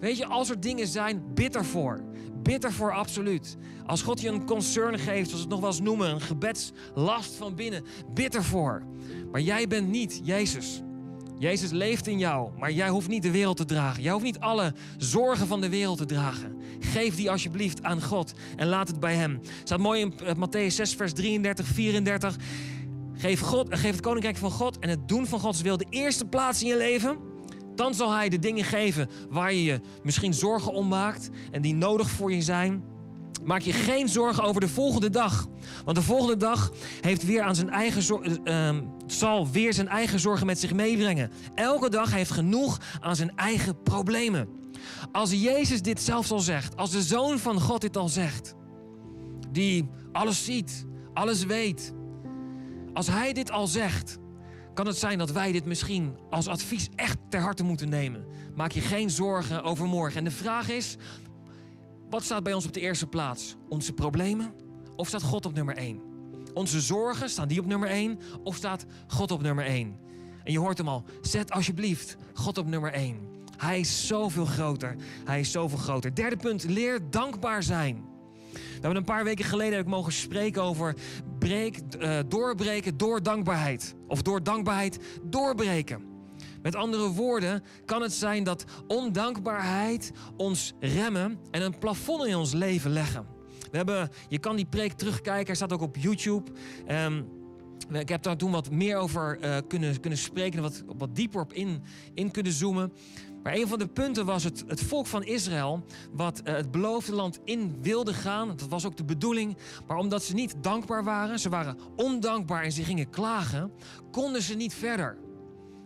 Weet 0.00 0.16
je, 0.16 0.26
als 0.26 0.50
er 0.50 0.60
dingen 0.60 0.86
zijn, 0.86 1.22
bitter 1.34 1.64
voor. 1.64 2.00
Bitter 2.42 2.72
voor, 2.72 2.92
absoluut. 2.92 3.56
Als 3.86 4.02
God 4.02 4.20
je 4.20 4.28
een 4.28 4.46
concern 4.46 4.98
geeft, 4.98 5.28
zoals 5.28 5.32
we 5.32 5.38
het 5.40 5.48
nog 5.48 5.60
wel 5.60 5.68
eens 5.68 5.80
noemen, 5.80 6.10
een 6.10 6.20
gebedslast 6.20 7.34
van 7.34 7.54
binnen, 7.54 7.84
bitter 8.14 8.44
voor. 8.44 8.82
Maar 9.32 9.40
jij 9.40 9.66
bent 9.66 9.88
niet 9.88 10.20
Jezus. 10.24 10.82
Jezus 11.38 11.70
leeft 11.70 12.06
in 12.06 12.18
jou, 12.18 12.50
maar 12.58 12.72
jij 12.72 12.88
hoeft 12.88 13.08
niet 13.08 13.22
de 13.22 13.30
wereld 13.30 13.56
te 13.56 13.64
dragen. 13.64 14.02
Jij 14.02 14.12
hoeft 14.12 14.24
niet 14.24 14.38
alle 14.38 14.74
zorgen 14.96 15.46
van 15.46 15.60
de 15.60 15.68
wereld 15.68 15.98
te 15.98 16.04
dragen. 16.04 16.56
Geef 16.80 17.16
die 17.16 17.30
alsjeblieft 17.30 17.82
aan 17.82 18.02
God 18.02 18.32
en 18.56 18.66
laat 18.66 18.88
het 18.88 19.00
bij 19.00 19.14
Hem. 19.14 19.32
Het 19.32 19.60
staat 19.64 19.78
mooi 19.78 20.00
in 20.00 20.18
eh, 20.18 20.34
Matthäus 20.34 20.74
6, 20.74 20.94
vers 20.94 21.12
33, 21.12 21.66
34. 21.66 22.36
Geef, 23.12 23.40
God, 23.40 23.66
geef 23.70 23.90
het 23.90 24.00
koninkrijk 24.00 24.36
van 24.36 24.50
God 24.50 24.78
en 24.78 24.88
het 24.88 25.08
doen 25.08 25.26
van 25.26 25.40
Gods 25.40 25.60
wil 25.60 25.76
de 25.76 25.86
eerste 25.90 26.24
plaats 26.24 26.62
in 26.62 26.68
je 26.68 26.76
leven. 26.76 27.18
Dan 27.74 27.94
zal 27.94 28.12
Hij 28.12 28.28
de 28.28 28.38
dingen 28.38 28.64
geven 28.64 29.08
waar 29.30 29.52
je 29.52 29.64
je 29.64 29.80
misschien 30.02 30.34
zorgen 30.34 30.72
om 30.72 30.88
maakt 30.88 31.30
en 31.50 31.62
die 31.62 31.74
nodig 31.74 32.10
voor 32.10 32.32
je 32.32 32.42
zijn. 32.42 32.82
Maak 33.48 33.62
je 33.62 33.72
geen 33.72 34.08
zorgen 34.08 34.44
over 34.44 34.60
de 34.60 34.68
volgende 34.68 35.10
dag. 35.10 35.46
Want 35.84 35.96
de 35.96 36.02
volgende 36.02 36.36
dag 36.36 36.72
heeft 37.00 37.24
weer 37.24 37.42
aan 37.42 37.54
zijn 37.54 37.70
eigen 37.70 38.20
uh, 38.44 38.76
zal 39.06 39.50
weer 39.50 39.72
zijn 39.72 39.88
eigen 39.88 40.20
zorgen 40.20 40.46
met 40.46 40.58
zich 40.58 40.72
meebrengen. 40.72 41.30
Elke 41.54 41.90
dag 41.90 42.12
heeft 42.12 42.30
genoeg 42.30 42.80
aan 43.00 43.16
zijn 43.16 43.36
eigen 43.36 43.82
problemen. 43.82 44.48
Als 45.12 45.30
Jezus 45.30 45.82
dit 45.82 46.00
zelfs 46.00 46.30
al 46.30 46.38
zegt, 46.38 46.76
als 46.76 46.90
de 46.90 47.02
Zoon 47.02 47.38
van 47.38 47.60
God 47.60 47.80
dit 47.80 47.96
al 47.96 48.08
zegt, 48.08 48.54
die 49.50 49.88
alles 50.12 50.44
ziet, 50.44 50.86
alles 51.14 51.44
weet. 51.44 51.94
Als 52.92 53.06
Hij 53.06 53.32
dit 53.32 53.50
al 53.50 53.66
zegt, 53.66 54.18
kan 54.74 54.86
het 54.86 54.96
zijn 54.96 55.18
dat 55.18 55.32
wij 55.32 55.52
dit 55.52 55.64
misschien 55.64 56.16
als 56.30 56.48
advies 56.48 56.88
echt 56.94 57.16
ter 57.28 57.40
harte 57.40 57.62
moeten 57.62 57.88
nemen. 57.88 58.26
Maak 58.54 58.72
je 58.72 58.80
geen 58.80 59.10
zorgen 59.10 59.62
over 59.62 59.86
morgen. 59.86 60.18
En 60.18 60.24
de 60.24 60.30
vraag 60.30 60.68
is, 60.68 60.96
wat 62.10 62.22
staat 62.22 62.42
bij 62.42 62.52
ons 62.52 62.66
op 62.66 62.72
de 62.72 62.80
eerste 62.80 63.06
plaats? 63.06 63.56
Onze 63.68 63.92
problemen 63.92 64.54
of 64.96 65.08
staat 65.08 65.22
God 65.22 65.46
op 65.46 65.54
nummer 65.54 65.76
1? 65.76 66.00
Onze 66.54 66.80
zorgen, 66.80 67.30
staan 67.30 67.48
die 67.48 67.60
op 67.60 67.66
nummer 67.66 67.88
1 67.88 68.18
of 68.42 68.56
staat 68.56 68.86
God 69.06 69.30
op 69.30 69.42
nummer 69.42 69.64
1? 69.64 69.98
En 70.44 70.52
je 70.52 70.58
hoort 70.58 70.78
hem 70.78 70.88
al, 70.88 71.04
zet 71.22 71.50
alsjeblieft 71.50 72.16
God 72.34 72.58
op 72.58 72.66
nummer 72.66 72.92
1. 72.92 73.16
Hij 73.56 73.80
is 73.80 74.06
zoveel 74.06 74.44
groter. 74.44 74.96
Hij 75.24 75.40
is 75.40 75.50
zoveel 75.50 75.78
groter. 75.78 76.14
Derde 76.14 76.36
punt, 76.36 76.64
leer 76.64 77.10
dankbaar 77.10 77.62
zijn. 77.62 78.04
We 78.52 78.58
hebben 78.72 78.96
een 78.96 79.04
paar 79.04 79.24
weken 79.24 79.44
geleden 79.44 79.78
ik 79.78 79.86
mogen 79.86 80.12
spreken 80.12 80.62
over 80.62 80.94
breek, 81.38 81.80
uh, 81.98 82.18
doorbreken 82.28 82.96
door 82.96 83.22
dankbaarheid. 83.22 83.94
Of 84.06 84.22
door 84.22 84.42
dankbaarheid 84.42 84.98
doorbreken. 85.22 86.17
Met 86.62 86.74
andere 86.74 87.08
woorden, 87.08 87.62
kan 87.84 88.02
het 88.02 88.12
zijn 88.12 88.44
dat 88.44 88.64
ondankbaarheid 88.86 90.12
ons 90.36 90.72
remmen 90.80 91.38
en 91.50 91.62
een 91.62 91.78
plafond 91.78 92.26
in 92.26 92.36
ons 92.36 92.52
leven 92.52 92.90
leggen. 92.90 93.26
We 93.70 93.76
hebben, 93.76 94.10
je 94.28 94.38
kan 94.38 94.56
die 94.56 94.66
preek 94.66 94.92
terugkijken, 94.92 95.46
hij 95.46 95.54
staat 95.54 95.72
ook 95.72 95.80
op 95.80 95.96
YouTube. 95.96 96.50
Um, 96.88 97.36
ik 97.92 98.08
heb 98.08 98.22
daar 98.22 98.36
toen 98.36 98.50
wat 98.50 98.70
meer 98.70 98.96
over 98.96 99.38
uh, 99.40 99.56
kunnen, 99.68 100.00
kunnen 100.00 100.18
spreken 100.18 100.56
en 100.56 100.62
wat, 100.62 100.82
wat 100.96 101.16
dieper 101.16 101.40
op 101.40 101.52
in, 101.52 101.82
in 102.14 102.30
kunnen 102.30 102.52
zoomen. 102.52 102.92
Maar 103.42 103.54
een 103.54 103.68
van 103.68 103.78
de 103.78 103.86
punten 103.86 104.24
was 104.24 104.44
het, 104.44 104.64
het 104.66 104.82
volk 104.82 105.06
van 105.06 105.24
Israël, 105.24 105.84
wat 106.12 106.40
uh, 106.44 106.54
het 106.54 106.70
beloofde 106.70 107.14
land 107.14 107.40
in 107.44 107.76
wilde 107.82 108.14
gaan. 108.14 108.48
Dat 108.48 108.68
was 108.68 108.86
ook 108.86 108.96
de 108.96 109.04
bedoeling. 109.04 109.56
Maar 109.86 109.96
omdat 109.96 110.22
ze 110.22 110.34
niet 110.34 110.54
dankbaar 110.60 111.04
waren, 111.04 111.38
ze 111.38 111.48
waren 111.48 111.78
ondankbaar 111.96 112.62
en 112.62 112.72
ze 112.72 112.84
gingen 112.84 113.10
klagen, 113.10 113.72
konden 114.10 114.42
ze 114.42 114.54
niet 114.54 114.74
verder. 114.74 115.18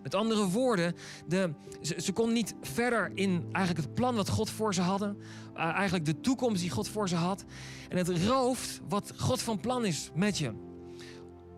Met 0.03 0.15
andere 0.15 0.49
woorden, 0.49 0.95
de, 1.27 1.53
ze, 1.81 2.13
konden 2.13 2.35
niet 2.35 2.55
verder 2.61 3.11
in 3.15 3.49
eigenlijk 3.53 3.87
het 3.87 3.95
plan 3.95 4.15
wat 4.15 4.29
God 4.29 4.51
voor 4.51 4.75
ze 4.75 4.81
hadden. 4.81 5.17
Uh, 5.57 5.63
eigenlijk 5.63 6.05
de 6.05 6.21
toekomst 6.21 6.61
die 6.61 6.71
God 6.71 6.89
voor 6.89 7.09
ze 7.09 7.17
had. 7.17 7.45
En 7.89 7.97
het 7.97 8.09
rooft 8.09 8.81
wat 8.89 9.13
God 9.17 9.43
van 9.43 9.61
plan 9.61 9.85
is 9.85 10.11
met 10.15 10.39
je. 10.39 10.72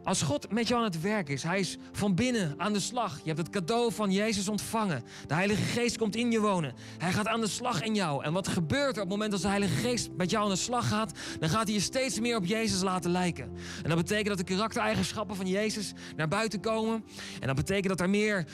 Als 0.04 0.22
God 0.22 0.52
met 0.52 0.68
jou 0.68 0.80
aan 0.80 0.90
het 0.90 1.00
werk 1.00 1.28
is, 1.28 1.42
Hij 1.42 1.60
is 1.60 1.76
van 1.92 2.14
binnen 2.14 2.54
aan 2.56 2.72
de 2.72 2.80
slag. 2.80 3.18
Je 3.22 3.26
hebt 3.26 3.38
het 3.38 3.50
cadeau 3.50 3.92
van 3.92 4.10
Jezus 4.10 4.48
ontvangen. 4.48 5.02
De 5.26 5.34
Heilige 5.34 5.62
Geest 5.62 5.98
komt 5.98 6.16
in 6.16 6.30
je 6.30 6.40
wonen. 6.40 6.74
Hij 6.98 7.12
gaat 7.12 7.26
aan 7.26 7.40
de 7.40 7.48
slag 7.48 7.82
in 7.82 7.94
jou. 7.94 8.24
En 8.24 8.32
wat 8.32 8.48
gebeurt 8.48 8.96
er 8.96 9.02
op 9.02 9.08
het 9.08 9.08
moment 9.08 9.30
dat 9.30 9.40
de 9.40 9.48
Heilige 9.48 9.74
Geest 9.74 10.10
met 10.16 10.30
jou 10.30 10.44
aan 10.44 10.50
de 10.50 10.56
slag 10.56 10.88
gaat? 10.88 11.18
Dan 11.40 11.48
gaat 11.48 11.64
hij 11.64 11.74
je 11.74 11.80
steeds 11.80 12.20
meer 12.20 12.36
op 12.36 12.44
Jezus 12.44 12.82
laten 12.82 13.10
lijken. 13.10 13.44
En 13.82 13.88
dat 13.88 13.96
betekent 13.96 14.28
dat 14.28 14.38
de 14.38 14.54
karaktereigenschappen 14.54 15.36
van 15.36 15.46
Jezus 15.46 15.92
naar 16.16 16.28
buiten 16.28 16.60
komen. 16.60 17.04
En 17.40 17.46
dat 17.46 17.56
betekent 17.56 17.88
dat 17.88 18.00
er 18.00 18.10
meer 18.10 18.46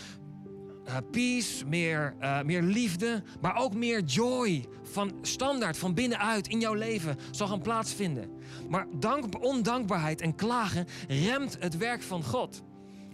uh, 0.90 0.96
peace, 1.10 1.66
meer, 1.66 2.14
uh, 2.20 2.42
meer 2.42 2.62
liefde, 2.62 3.22
maar 3.40 3.56
ook 3.56 3.74
meer 3.74 4.02
joy 4.02 4.64
van 4.82 5.12
standaard, 5.22 5.78
van 5.78 5.94
binnenuit 5.94 6.48
in 6.48 6.60
jouw 6.60 6.74
leven 6.74 7.16
zal 7.30 7.46
gaan 7.46 7.62
plaatsvinden. 7.62 8.30
Maar 8.68 8.86
dank, 8.98 9.44
ondankbaarheid 9.44 10.20
en 10.20 10.34
klagen 10.34 10.86
remt 11.08 11.56
het 11.60 11.76
werk 11.76 12.02
van 12.02 12.24
God. 12.24 12.62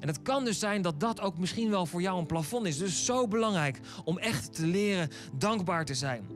En 0.00 0.08
het 0.08 0.22
kan 0.22 0.44
dus 0.44 0.58
zijn 0.58 0.82
dat 0.82 1.00
dat 1.00 1.20
ook 1.20 1.38
misschien 1.38 1.70
wel 1.70 1.86
voor 1.86 2.00
jou 2.00 2.18
een 2.18 2.26
plafond 2.26 2.66
is. 2.66 2.78
Dus 2.78 3.04
zo 3.04 3.28
belangrijk 3.28 3.80
om 4.04 4.18
echt 4.18 4.54
te 4.54 4.66
leren 4.66 5.10
dankbaar 5.38 5.84
te 5.84 5.94
zijn. 5.94 6.26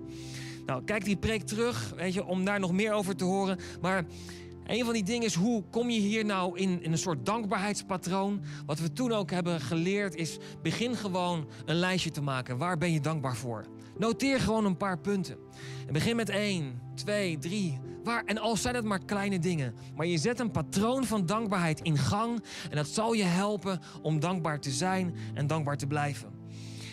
Nou, 0.67 0.85
kijk 0.85 1.05
die 1.05 1.17
preek 1.17 1.43
terug, 1.43 1.93
weet 1.97 2.15
je, 2.15 2.25
om 2.25 2.45
daar 2.45 2.61
nog 2.61 2.73
meer 2.73 2.93
over 2.93 3.17
te 3.17 3.25
horen. 3.25 3.59
Maar 3.81 4.05
een 4.71 4.85
van 4.85 4.95
die 4.95 5.05
dingen 5.05 5.27
is 5.27 5.35
hoe 5.35 5.65
kom 5.71 5.91
je 5.91 6.01
hier 6.01 6.25
nou 6.25 6.59
in, 6.59 6.83
in 6.83 6.93
een 6.93 6.99
soort 6.99 7.27
dankbaarheidspatroon? 7.27 8.43
Wat 8.67 8.79
we 8.79 8.93
toen 8.93 9.13
ook 9.13 9.31
hebben 9.31 9.61
geleerd 9.61 10.15
is 10.15 10.39
begin 10.63 10.97
gewoon 10.97 11.49
een 11.65 11.75
lijstje 11.75 12.11
te 12.11 12.23
maken. 12.23 12.59
Waar 12.59 12.79
ben 12.79 12.93
je 12.93 13.01
dankbaar 13.01 13.37
voor? 13.37 13.65
Noteer 13.99 14.41
gewoon 14.41 14.65
een 14.65 14.77
paar 14.77 14.99
punten. 14.99 15.37
En 15.87 15.93
begin 15.93 16.17
met 16.17 16.29
één, 16.29 16.81
twee, 16.95 17.39
drie. 17.39 17.79
Waar, 18.05 18.25
en 18.25 18.39
al 18.39 18.57
zijn 18.57 18.75
het 18.75 18.85
maar 18.85 19.05
kleine 19.05 19.39
dingen. 19.39 19.75
Maar 19.97 20.07
je 20.07 20.19
zet 20.19 20.41
een 20.41 20.51
patroon 20.51 21.05
van 21.05 21.27
dankbaarheid 21.27 21.81
in 21.81 21.99
gang. 21.99 22.45
En 22.71 22.77
dat 22.77 22.89
zal 22.89 23.13
je 23.13 23.25
helpen 23.25 23.81
om 24.03 24.21
dankbaar 24.21 24.61
te 24.61 24.71
zijn 24.71 25.15
en 25.35 25.47
dankbaar 25.47 25.77
te 25.77 25.87
blijven. 25.87 26.29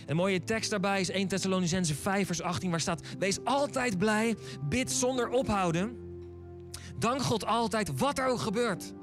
Een 0.06 0.16
mooie 0.16 0.44
tekst 0.44 0.70
daarbij 0.70 1.00
is 1.00 1.10
1 1.10 1.28
Thessalonicense 1.28 1.96
5 1.96 2.26
vers 2.26 2.42
18 2.42 2.70
waar 2.70 2.80
staat... 2.80 3.02
Wees 3.20 3.44
altijd 3.44 3.98
blij, 3.98 4.36
bid 4.70 4.92
zonder 4.92 5.30
ophouden. 5.30 6.07
Dank 6.98 7.22
God 7.22 7.46
altijd 7.46 8.00
wat 8.00 8.18
er 8.18 8.28
ook 8.28 8.40
gebeurt. 8.40 8.94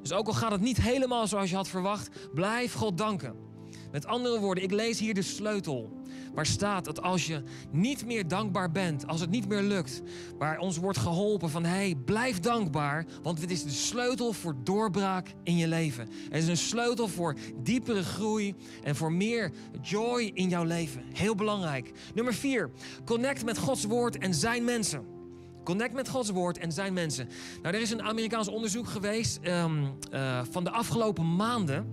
Dus 0.00 0.12
ook 0.12 0.26
al 0.26 0.32
gaat 0.32 0.52
het 0.52 0.60
niet 0.60 0.80
helemaal 0.80 1.26
zoals 1.26 1.50
je 1.50 1.56
had 1.56 1.68
verwacht, 1.68 2.10
blijf 2.34 2.72
God 2.72 2.98
danken. 2.98 3.50
Met 3.92 4.06
andere 4.06 4.40
woorden, 4.40 4.64
ik 4.64 4.70
lees 4.70 4.98
hier 4.98 5.14
de 5.14 5.22
sleutel. 5.22 6.00
Waar 6.34 6.46
staat 6.46 6.84
dat 6.84 7.02
als 7.02 7.26
je 7.26 7.42
niet 7.70 8.06
meer 8.06 8.28
dankbaar 8.28 8.70
bent, 8.70 9.06
als 9.06 9.20
het 9.20 9.30
niet 9.30 9.48
meer 9.48 9.62
lukt, 9.62 10.02
waar 10.38 10.58
ons 10.58 10.76
wordt 10.76 10.98
geholpen 10.98 11.50
van 11.50 11.64
hé, 11.64 11.70
hey, 11.70 11.96
blijf 12.04 12.40
dankbaar, 12.40 13.06
want 13.22 13.40
dit 13.40 13.50
is 13.50 13.62
de 13.62 13.70
sleutel 13.70 14.32
voor 14.32 14.56
doorbraak 14.62 15.34
in 15.42 15.56
je 15.56 15.68
leven. 15.68 16.08
Het 16.30 16.42
is 16.42 16.48
een 16.48 16.56
sleutel 16.56 17.08
voor 17.08 17.36
diepere 17.62 18.02
groei 18.02 18.54
en 18.82 18.96
voor 18.96 19.12
meer 19.12 19.52
joy 19.82 20.30
in 20.34 20.48
jouw 20.48 20.64
leven. 20.64 21.02
Heel 21.12 21.34
belangrijk. 21.34 21.92
Nummer 22.14 22.34
vier, 22.34 22.70
connect 23.04 23.44
met 23.44 23.58
Gods 23.58 23.84
woord 23.84 24.18
en 24.18 24.34
zijn 24.34 24.64
mensen. 24.64 25.21
Connect 25.64 25.94
met 25.94 26.08
Gods 26.08 26.30
woord 26.30 26.58
en 26.58 26.72
zijn 26.72 26.92
mensen. 26.92 27.28
Nou, 27.62 27.74
er 27.74 27.80
is 27.80 27.90
een 27.90 28.02
Amerikaans 28.02 28.48
onderzoek 28.48 28.88
geweest 28.88 29.40
um, 29.42 29.94
uh, 30.12 30.40
van 30.50 30.64
de 30.64 30.70
afgelopen 30.70 31.36
maanden 31.36 31.86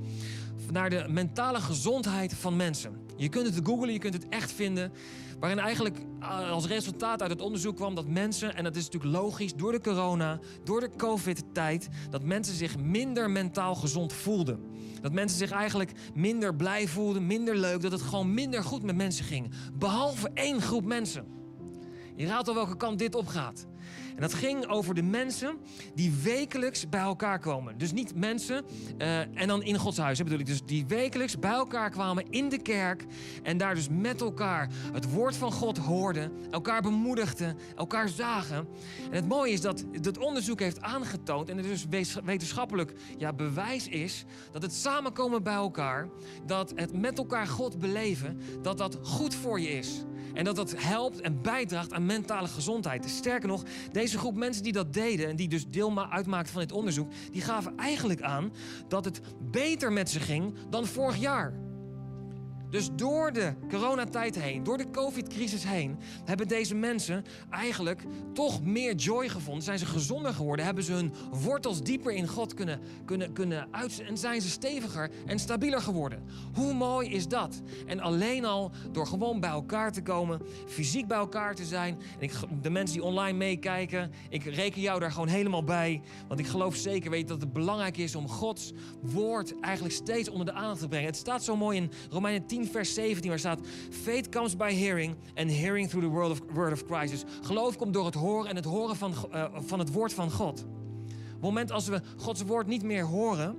naar 0.71 0.89
de 0.89 1.05
mentale 1.09 1.59
gezondheid 1.59 2.33
van 2.33 2.55
mensen. 2.55 3.07
Je 3.17 3.29
kunt 3.29 3.55
het 3.55 3.65
googlen, 3.67 3.93
je 3.93 3.99
kunt 3.99 4.13
het 4.13 4.27
echt 4.29 4.51
vinden. 4.51 4.91
Waarin 5.39 5.59
eigenlijk 5.59 5.97
uh, 6.19 6.51
als 6.51 6.65
resultaat 6.65 7.21
uit 7.21 7.31
het 7.31 7.41
onderzoek 7.41 7.75
kwam 7.75 7.95
dat 7.95 8.07
mensen, 8.07 8.55
en 8.55 8.63
dat 8.63 8.75
is 8.75 8.83
natuurlijk 8.83 9.13
logisch, 9.13 9.53
door 9.53 9.71
de 9.71 9.81
corona, 9.81 10.39
door 10.63 10.79
de 10.79 10.89
COVID-tijd, 10.97 11.87
dat 12.09 12.23
mensen 12.23 12.55
zich 12.55 12.77
minder 12.77 13.29
mentaal 13.29 13.75
gezond 13.75 14.13
voelden. 14.13 14.59
Dat 15.01 15.11
mensen 15.11 15.37
zich 15.37 15.51
eigenlijk 15.51 15.91
minder 16.13 16.55
blij 16.55 16.87
voelden, 16.87 17.27
minder 17.27 17.55
leuk, 17.55 17.81
dat 17.81 17.91
het 17.91 18.01
gewoon 18.01 18.33
minder 18.33 18.63
goed 18.63 18.83
met 18.83 18.95
mensen 18.95 19.25
ging. 19.25 19.51
Behalve 19.73 20.29
één 20.33 20.61
groep 20.61 20.85
mensen. 20.85 21.38
Je 22.19 22.25
raadt 22.25 22.47
al 22.47 22.53
welke 22.53 22.75
kant 22.75 22.99
dit 22.99 23.15
opgaat. 23.15 23.65
En 24.19 24.25
dat 24.25 24.33
ging 24.33 24.67
over 24.67 24.95
de 24.95 25.03
mensen 25.03 25.57
die 25.93 26.13
wekelijks 26.23 26.89
bij 26.89 26.99
elkaar 26.99 27.39
komen. 27.39 27.77
Dus 27.77 27.91
niet 27.91 28.15
mensen 28.15 28.65
uh, 28.97 29.19
en 29.19 29.47
dan 29.47 29.63
in 29.63 29.77
Gods 29.77 29.97
huis, 29.97 30.23
bedoel 30.23 30.39
ik. 30.39 30.45
Dus 30.45 30.61
die 30.65 30.85
wekelijks 30.87 31.39
bij 31.39 31.51
elkaar 31.51 31.89
kwamen 31.89 32.29
in 32.29 32.49
de 32.49 32.61
kerk. 32.61 33.05
En 33.43 33.57
daar 33.57 33.75
dus 33.75 33.87
met 33.91 34.21
elkaar 34.21 34.69
het 34.93 35.11
woord 35.11 35.35
van 35.35 35.51
God 35.51 35.77
hoorden. 35.77 36.31
Elkaar 36.51 36.81
bemoedigden, 36.81 37.57
elkaar 37.75 38.09
zagen. 38.09 38.67
En 39.03 39.15
het 39.15 39.27
mooie 39.27 39.51
is 39.51 39.61
dat 39.61 39.85
het 39.91 40.17
onderzoek 40.17 40.59
heeft 40.59 40.81
aangetoond. 40.81 41.49
En 41.49 41.57
het 41.57 41.65
dus 41.65 41.85
wetenschappelijk 42.23 42.93
ja, 43.17 43.33
bewijs 43.33 43.87
is. 43.87 44.25
Dat 44.51 44.61
het 44.61 44.73
samenkomen 44.73 45.43
bij 45.43 45.53
elkaar. 45.53 46.09
Dat 46.45 46.71
het 46.75 46.93
met 46.93 47.17
elkaar 47.17 47.47
God 47.47 47.79
beleven. 47.79 48.41
Dat 48.61 48.77
dat 48.77 48.97
goed 49.01 49.35
voor 49.35 49.59
je 49.59 49.69
is. 49.69 50.03
En 50.33 50.43
dat 50.43 50.55
dat 50.55 50.73
helpt 50.77 51.21
en 51.21 51.41
bijdraagt 51.41 51.93
aan 51.93 52.05
mentale 52.05 52.47
gezondheid. 52.47 53.09
Sterker 53.09 53.47
nog, 53.47 53.63
deze 53.91 54.08
groep 54.17 54.35
mensen 54.35 54.63
die 54.63 54.73
dat 54.73 54.93
deden 54.93 55.27
en 55.27 55.35
die 55.35 55.47
dus 55.47 55.67
deel 55.67 56.09
uitmaakten 56.11 56.53
van 56.53 56.61
dit 56.61 56.71
onderzoek, 56.71 57.11
die 57.31 57.41
gaven 57.41 57.77
eigenlijk 57.77 58.21
aan 58.21 58.53
dat 58.87 59.05
het 59.05 59.21
beter 59.51 59.91
met 59.91 60.09
ze 60.09 60.19
ging 60.19 60.53
dan 60.69 60.85
vorig 60.85 61.17
jaar. 61.17 61.68
Dus 62.69 62.89
door 62.95 63.33
de 63.33 63.53
coronatijd 63.69 64.39
heen, 64.39 64.63
door 64.63 64.77
de 64.77 64.89
COVID-crisis 64.91 65.63
heen, 65.63 65.97
hebben 66.25 66.47
deze 66.47 66.75
mensen 66.75 67.25
eigenlijk 67.49 68.03
toch 68.33 68.63
meer 68.63 68.95
joy 68.95 69.29
gevonden. 69.29 69.63
Zijn 69.63 69.79
ze 69.79 69.85
gezonder 69.85 70.33
geworden, 70.33 70.65
hebben 70.65 70.83
ze 70.83 70.93
hun 70.93 71.13
wortels 71.31 71.81
dieper 71.81 72.11
in 72.11 72.27
God 72.27 72.53
kunnen, 72.53 72.79
kunnen, 73.05 73.33
kunnen 73.33 73.67
uit 73.71 74.01
en 74.07 74.17
zijn 74.17 74.41
ze 74.41 74.49
steviger 74.49 75.09
en 75.25 75.39
stabieler 75.39 75.81
geworden. 75.81 76.23
Hoe 76.53 76.73
mooi 76.73 77.09
is 77.09 77.27
dat? 77.27 77.61
En 77.85 77.99
alleen 77.99 78.45
al 78.45 78.71
door 78.91 79.07
gewoon 79.07 79.39
bij 79.39 79.49
elkaar 79.49 79.91
te 79.91 80.01
komen, 80.01 80.41
fysiek 80.67 81.07
bij 81.07 81.17
elkaar 81.17 81.55
te 81.55 81.65
zijn. 81.65 81.99
En 82.19 82.21
ik, 82.21 82.33
de 82.61 82.69
mensen 82.69 82.97
die 82.97 83.05
online 83.05 83.37
meekijken, 83.37 84.11
ik 84.29 84.43
reken 84.43 84.81
jou 84.81 84.99
daar 84.99 85.11
gewoon 85.11 85.27
helemaal 85.27 85.63
bij. 85.63 86.01
Want 86.27 86.39
ik 86.39 86.47
geloof 86.47 86.75
zeker 86.75 87.09
weet 87.09 87.27
dat 87.27 87.41
het 87.41 87.53
belangrijk 87.53 87.97
is 87.97 88.15
om 88.15 88.27
Gods 88.27 88.73
woord 89.01 89.59
eigenlijk 89.59 89.95
steeds 89.95 90.29
onder 90.29 90.45
de 90.45 90.53
aandacht 90.53 90.79
te 90.79 90.87
brengen. 90.87 91.07
Het 91.07 91.17
staat 91.17 91.43
zo 91.43 91.55
mooi 91.55 91.77
in 91.77 91.91
Romeinen 92.09 92.47
10 92.47 92.58
vers 92.67 92.93
17, 92.93 93.29
waar 93.29 93.39
staat: 93.39 93.59
Faith 93.89 94.29
comes 94.29 94.55
by 94.55 94.73
hearing 94.73 95.15
and 95.35 95.51
hearing 95.51 95.89
through 95.89 96.07
the 96.07 96.13
word 96.13 96.31
of, 96.31 96.41
word 96.53 96.71
of 96.71 96.83
Christ. 96.85 97.11
Dus 97.11 97.23
geloof 97.41 97.75
komt 97.75 97.93
door 97.93 98.05
het 98.05 98.15
horen 98.15 98.49
en 98.49 98.55
het 98.55 98.65
horen 98.65 98.95
van, 98.95 99.13
uh, 99.33 99.45
van 99.53 99.79
het 99.79 99.91
woord 99.91 100.13
van 100.13 100.31
God. 100.31 100.59
Op 100.59 101.35
het 101.35 101.41
moment 101.41 101.71
als 101.71 101.87
we 101.87 102.01
Gods 102.17 102.41
woord 102.41 102.67
niet 102.67 102.83
meer 102.83 103.03
horen, 103.03 103.57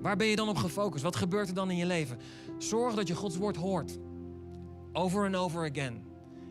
waar 0.00 0.16
ben 0.16 0.26
je 0.26 0.36
dan 0.36 0.48
op 0.48 0.56
gefocust? 0.56 1.04
Wat 1.04 1.16
gebeurt 1.16 1.48
er 1.48 1.54
dan 1.54 1.70
in 1.70 1.76
je 1.76 1.86
leven? 1.86 2.18
Zorg 2.58 2.94
dat 2.94 3.08
je 3.08 3.14
Gods 3.14 3.36
woord 3.36 3.56
hoort. 3.56 3.98
Over 4.92 5.24
en 5.24 5.36
over 5.36 5.70
again. 5.70 6.02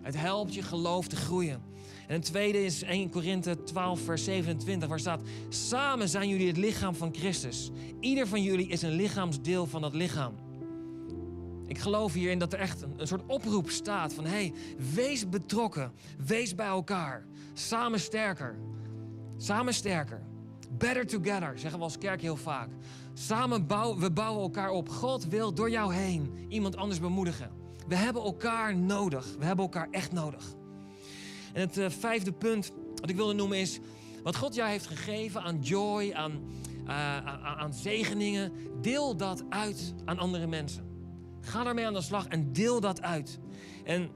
Het 0.01 0.17
helpt 0.17 0.53
je 0.53 0.61
geloof 0.61 1.07
te 1.07 1.15
groeien. 1.15 1.61
En 2.07 2.15
een 2.15 2.21
tweede 2.21 2.63
is 2.65 2.83
1 2.83 3.09
Korinthe 3.09 3.63
12, 3.63 3.99
vers 4.01 4.23
27, 4.23 4.89
waar 4.89 4.99
staat: 4.99 5.21
Samen 5.49 6.09
zijn 6.09 6.29
jullie 6.29 6.47
het 6.47 6.57
lichaam 6.57 6.95
van 6.95 7.13
Christus. 7.15 7.71
Ieder 7.99 8.27
van 8.27 8.43
jullie 8.43 8.67
is 8.67 8.81
een 8.81 8.95
lichaamsdeel 8.95 9.65
van 9.65 9.81
dat 9.81 9.93
lichaam. 9.93 10.33
Ik 11.71 11.79
geloof 11.79 12.13
hierin 12.13 12.39
dat 12.39 12.53
er 12.53 12.59
echt 12.59 12.81
een, 12.81 13.07
soort 13.07 13.25
oproep 13.27 13.69
staat 13.69 14.13
van... 14.13 14.25
hey, 14.25 14.53
wees 14.93 15.29
betrokken, 15.29 15.91
wees 16.25 16.55
bij 16.55 16.67
elkaar, 16.67 17.25
samen 17.53 17.99
sterker. 17.99 18.59
Samen 19.37 19.73
sterker. 19.73 20.21
Better 20.69 21.07
together, 21.07 21.59
zeggen 21.59 21.79
we 21.79 21.85
als 21.85 21.97
kerk 21.97 22.21
heel 22.21 22.35
vaak. 22.35 22.69
Samen 23.13 23.67
bouwen 23.67 23.99
we 23.99 24.11
bouwen 24.11 24.41
elkaar 24.41 24.69
op. 24.69 24.89
God 24.89 25.27
wil 25.27 25.53
door 25.53 25.69
jou 25.69 25.93
heen 25.93 26.45
iemand 26.49 26.75
anders 26.75 26.99
bemoedigen. 26.99 27.51
We 27.87 27.95
hebben 27.95 28.23
elkaar 28.23 28.75
nodig. 28.75 29.35
We 29.39 29.45
hebben 29.45 29.65
elkaar 29.65 29.87
echt 29.91 30.11
nodig. 30.11 30.43
En 31.53 31.61
het 31.61 31.77
uh, 31.77 31.89
vijfde 31.89 32.31
punt 32.31 32.71
wat 32.95 33.09
ik 33.09 33.15
wilde 33.15 33.33
noemen 33.33 33.57
is... 33.57 33.79
wat 34.23 34.35
God 34.35 34.55
jou 34.55 34.69
heeft 34.69 34.87
gegeven 34.87 35.41
aan 35.41 35.59
joy, 35.59 36.13
aan, 36.13 36.31
uh, 36.83 37.17
aan, 37.25 37.57
aan 37.57 37.73
zegeningen... 37.73 38.51
deel 38.81 39.17
dat 39.17 39.43
uit 39.49 39.93
aan 40.05 40.19
andere 40.19 40.47
mensen. 40.47 40.90
Ga 41.41 41.63
daarmee 41.63 41.85
aan 41.85 41.93
de 41.93 42.01
slag 42.01 42.27
en 42.27 42.53
deel 42.53 42.79
dat 42.79 43.01
uit. 43.01 43.39
En 43.83 44.09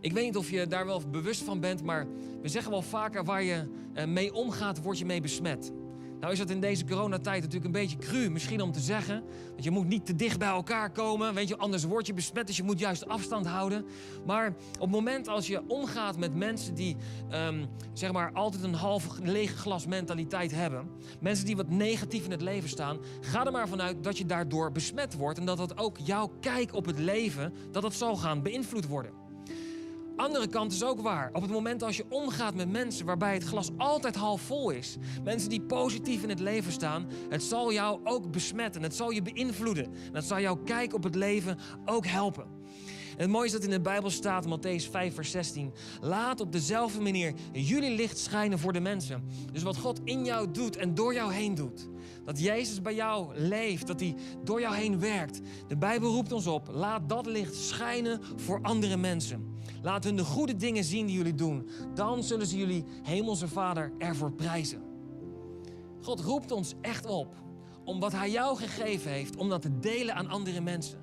ik 0.00 0.12
weet 0.12 0.24
niet 0.24 0.36
of 0.36 0.50
je 0.50 0.66
daar 0.66 0.86
wel 0.86 1.02
bewust 1.10 1.42
van 1.42 1.60
bent, 1.60 1.82
maar 1.82 2.06
we 2.42 2.48
zeggen 2.48 2.70
wel 2.70 2.82
vaker 2.82 3.24
waar 3.24 3.42
je 3.42 3.70
eh, 3.94 4.06
mee 4.06 4.34
omgaat, 4.34 4.82
word 4.82 4.98
je 4.98 5.06
mee 5.06 5.20
besmet. 5.20 5.72
Nou 6.20 6.32
is 6.32 6.38
dat 6.38 6.50
in 6.50 6.60
deze 6.60 6.84
coronatijd 6.84 7.42
natuurlijk 7.42 7.64
een 7.64 7.80
beetje 7.80 7.96
cru 7.96 8.30
misschien 8.30 8.60
om 8.60 8.72
te 8.72 8.80
zeggen. 8.80 9.22
Want 9.50 9.64
je 9.64 9.70
moet 9.70 9.86
niet 9.86 10.06
te 10.06 10.14
dicht 10.14 10.38
bij 10.38 10.48
elkaar 10.48 10.90
komen, 10.90 11.34
weet 11.34 11.48
je, 11.48 11.56
anders 11.56 11.84
word 11.84 12.06
je 12.06 12.14
besmet. 12.14 12.46
Dus 12.46 12.56
je 12.56 12.62
moet 12.62 12.78
juist 12.78 13.08
afstand 13.08 13.46
houden. 13.46 13.84
Maar 14.26 14.48
op 14.74 14.80
het 14.80 14.90
moment 14.90 15.28
als 15.28 15.46
je 15.46 15.62
omgaat 15.68 16.16
met 16.16 16.34
mensen 16.34 16.74
die 16.74 16.96
um, 17.32 17.66
zeg 17.92 18.12
maar 18.12 18.32
altijd 18.32 18.62
een 18.62 18.74
half 18.74 19.18
lege 19.22 19.56
glas 19.56 19.86
mentaliteit 19.86 20.52
hebben. 20.52 20.90
Mensen 21.20 21.46
die 21.46 21.56
wat 21.56 21.70
negatief 21.70 22.24
in 22.24 22.30
het 22.30 22.42
leven 22.42 22.68
staan. 22.68 22.98
Ga 23.20 23.46
er 23.46 23.52
maar 23.52 23.68
vanuit 23.68 24.04
dat 24.04 24.18
je 24.18 24.26
daardoor 24.26 24.72
besmet 24.72 25.14
wordt. 25.14 25.38
En 25.38 25.46
dat 25.46 25.56
dat 25.56 25.78
ook 25.78 25.98
jouw 25.98 26.32
kijk 26.40 26.74
op 26.74 26.86
het 26.86 26.98
leven, 26.98 27.52
dat 27.70 27.82
dat 27.82 27.94
zal 27.94 28.16
gaan 28.16 28.42
beïnvloed 28.42 28.86
worden. 28.86 29.25
Andere 30.16 30.46
kant 30.46 30.72
is 30.72 30.84
ook 30.84 31.00
waar. 31.00 31.30
Op 31.32 31.42
het 31.42 31.50
moment 31.50 31.82
als 31.82 31.96
je 31.96 32.04
omgaat 32.08 32.54
met 32.54 32.70
mensen 32.70 33.06
waarbij 33.06 33.34
het 33.34 33.44
glas 33.44 33.70
altijd 33.76 34.16
half 34.16 34.40
vol 34.40 34.70
is, 34.70 34.96
mensen 35.24 35.48
die 35.48 35.60
positief 35.60 36.22
in 36.22 36.28
het 36.28 36.40
leven 36.40 36.72
staan, 36.72 37.06
het 37.28 37.42
zal 37.42 37.72
jou 37.72 38.00
ook 38.04 38.30
besmetten. 38.30 38.82
Het 38.82 38.96
zal 38.96 39.10
je 39.10 39.22
beïnvloeden. 39.22 39.84
En 39.84 40.12
dat 40.12 40.24
zal 40.24 40.40
jouw 40.40 40.56
kijk 40.56 40.94
op 40.94 41.02
het 41.02 41.14
leven 41.14 41.58
ook 41.84 42.06
helpen. 42.06 42.44
En 43.16 43.22
het 43.22 43.30
mooie 43.30 43.46
is 43.46 43.52
dat 43.52 43.64
in 43.64 43.70
de 43.70 43.80
Bijbel 43.80 44.10
staat, 44.10 44.46
Matthäus 44.46 44.90
5, 44.90 45.14
vers 45.14 45.30
16. 45.30 45.72
Laat 46.00 46.40
op 46.40 46.52
dezelfde 46.52 47.00
manier 47.00 47.34
jullie 47.52 47.90
licht 47.90 48.18
schijnen 48.18 48.58
voor 48.58 48.72
de 48.72 48.80
mensen. 48.80 49.24
Dus 49.52 49.62
wat 49.62 49.76
God 49.76 50.00
in 50.04 50.24
jou 50.24 50.50
doet 50.50 50.76
en 50.76 50.94
door 50.94 51.14
jou 51.14 51.32
heen 51.32 51.54
doet. 51.54 51.88
Dat 52.24 52.40
Jezus 52.40 52.82
bij 52.82 52.94
jou 52.94 53.38
leeft, 53.38 53.86
dat 53.86 54.00
hij 54.00 54.14
door 54.44 54.60
jou 54.60 54.74
heen 54.74 55.00
werkt. 55.00 55.40
De 55.68 55.76
Bijbel 55.76 56.12
roept 56.12 56.32
ons 56.32 56.46
op, 56.46 56.68
laat 56.72 57.08
dat 57.08 57.26
licht 57.26 57.54
schijnen 57.54 58.20
voor 58.36 58.58
andere 58.62 58.96
mensen. 58.96 59.55
Laat 59.82 60.04
hun 60.04 60.16
de 60.16 60.24
goede 60.24 60.56
dingen 60.56 60.84
zien 60.84 61.06
die 61.06 61.16
jullie 61.16 61.34
doen. 61.34 61.68
Dan 61.94 62.22
zullen 62.22 62.46
ze 62.46 62.56
jullie 62.56 62.84
hemelse 63.02 63.48
Vader 63.48 63.92
ervoor 63.98 64.32
prijzen. 64.32 64.82
God 66.00 66.20
roept 66.20 66.50
ons 66.50 66.74
echt 66.80 67.06
op 67.06 67.34
om 67.84 68.00
wat 68.00 68.12
Hij 68.12 68.30
jou 68.30 68.56
gegeven 68.56 69.10
heeft, 69.10 69.36
om 69.36 69.48
dat 69.48 69.62
te 69.62 69.78
delen 69.78 70.14
aan 70.14 70.28
andere 70.28 70.60
mensen. 70.60 70.98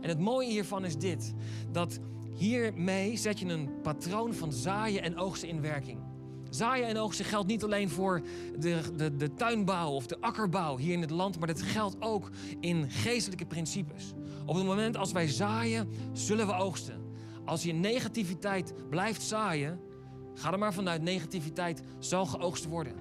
En 0.00 0.08
het 0.08 0.18
mooie 0.18 0.48
hiervan 0.48 0.84
is 0.84 0.96
dit, 0.96 1.34
dat 1.70 1.98
hiermee 2.34 3.16
zet 3.16 3.38
je 3.38 3.46
een 3.46 3.80
patroon 3.82 4.34
van 4.34 4.52
zaaien 4.52 5.02
en 5.02 5.18
oogsten 5.18 5.48
in 5.48 5.60
werking. 5.60 5.98
Zaaien 6.50 6.86
en 6.86 6.98
oogsten 6.98 7.24
geldt 7.24 7.48
niet 7.48 7.64
alleen 7.64 7.90
voor 7.90 8.22
de, 8.58 8.80
de, 8.96 9.16
de 9.16 9.34
tuinbouw 9.34 9.90
of 9.90 10.06
de 10.06 10.20
akkerbouw 10.20 10.76
hier 10.76 10.92
in 10.92 11.00
het 11.00 11.10
land, 11.10 11.38
maar 11.38 11.48
dat 11.48 11.62
geldt 11.62 11.96
ook 12.00 12.30
in 12.60 12.90
geestelijke 12.90 13.46
principes. 13.46 14.12
Op 14.46 14.54
het 14.54 14.64
moment 14.64 14.96
als 14.96 15.12
wij 15.12 15.28
zaaien, 15.28 15.88
zullen 16.12 16.46
we 16.46 16.54
oogsten. 16.54 17.01
Als 17.44 17.62
je 17.62 17.72
negativiteit 17.72 18.74
blijft 18.88 19.22
zaaien, 19.22 19.80
ga 20.34 20.52
er 20.52 20.58
maar 20.58 20.74
vanuit 20.74 21.02
negativiteit 21.02 21.82
zal 21.98 22.26
geoogst 22.26 22.64
worden. 22.64 22.94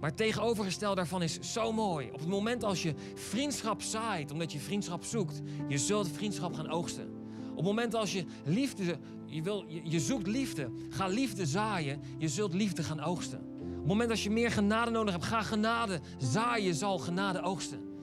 Maar 0.00 0.14
tegenovergesteld 0.14 0.96
daarvan 0.96 1.22
is 1.22 1.38
zo 1.40 1.72
mooi. 1.72 2.10
Op 2.12 2.18
het 2.18 2.28
moment 2.28 2.64
als 2.64 2.82
je 2.82 2.94
vriendschap 3.14 3.82
zaait, 3.82 4.30
omdat 4.30 4.52
je 4.52 4.58
vriendschap 4.58 5.04
zoekt, 5.04 5.40
je 5.68 5.78
zult 5.78 6.08
vriendschap 6.08 6.54
gaan 6.54 6.70
oogsten. 6.70 7.08
Op 7.50 7.56
het 7.56 7.64
moment 7.64 7.94
als 7.94 8.12
je 8.12 8.24
liefde, 8.44 8.98
je, 9.26 9.42
wil, 9.42 9.64
je 9.82 10.00
zoekt 10.00 10.26
liefde, 10.26 10.70
ga 10.88 11.06
liefde 11.06 11.46
zaaien, 11.46 12.00
je 12.18 12.28
zult 12.28 12.54
liefde 12.54 12.82
gaan 12.82 13.00
oogsten. 13.00 13.38
Op 13.38 13.76
het 13.80 13.86
moment 13.86 14.10
als 14.10 14.22
je 14.22 14.30
meer 14.30 14.50
genade 14.50 14.90
nodig 14.90 15.12
hebt, 15.12 15.24
ga 15.24 15.42
genade 15.42 16.00
zaaien, 16.18 16.74
zal 16.74 16.98
genade 16.98 17.42
oogsten. 17.42 17.93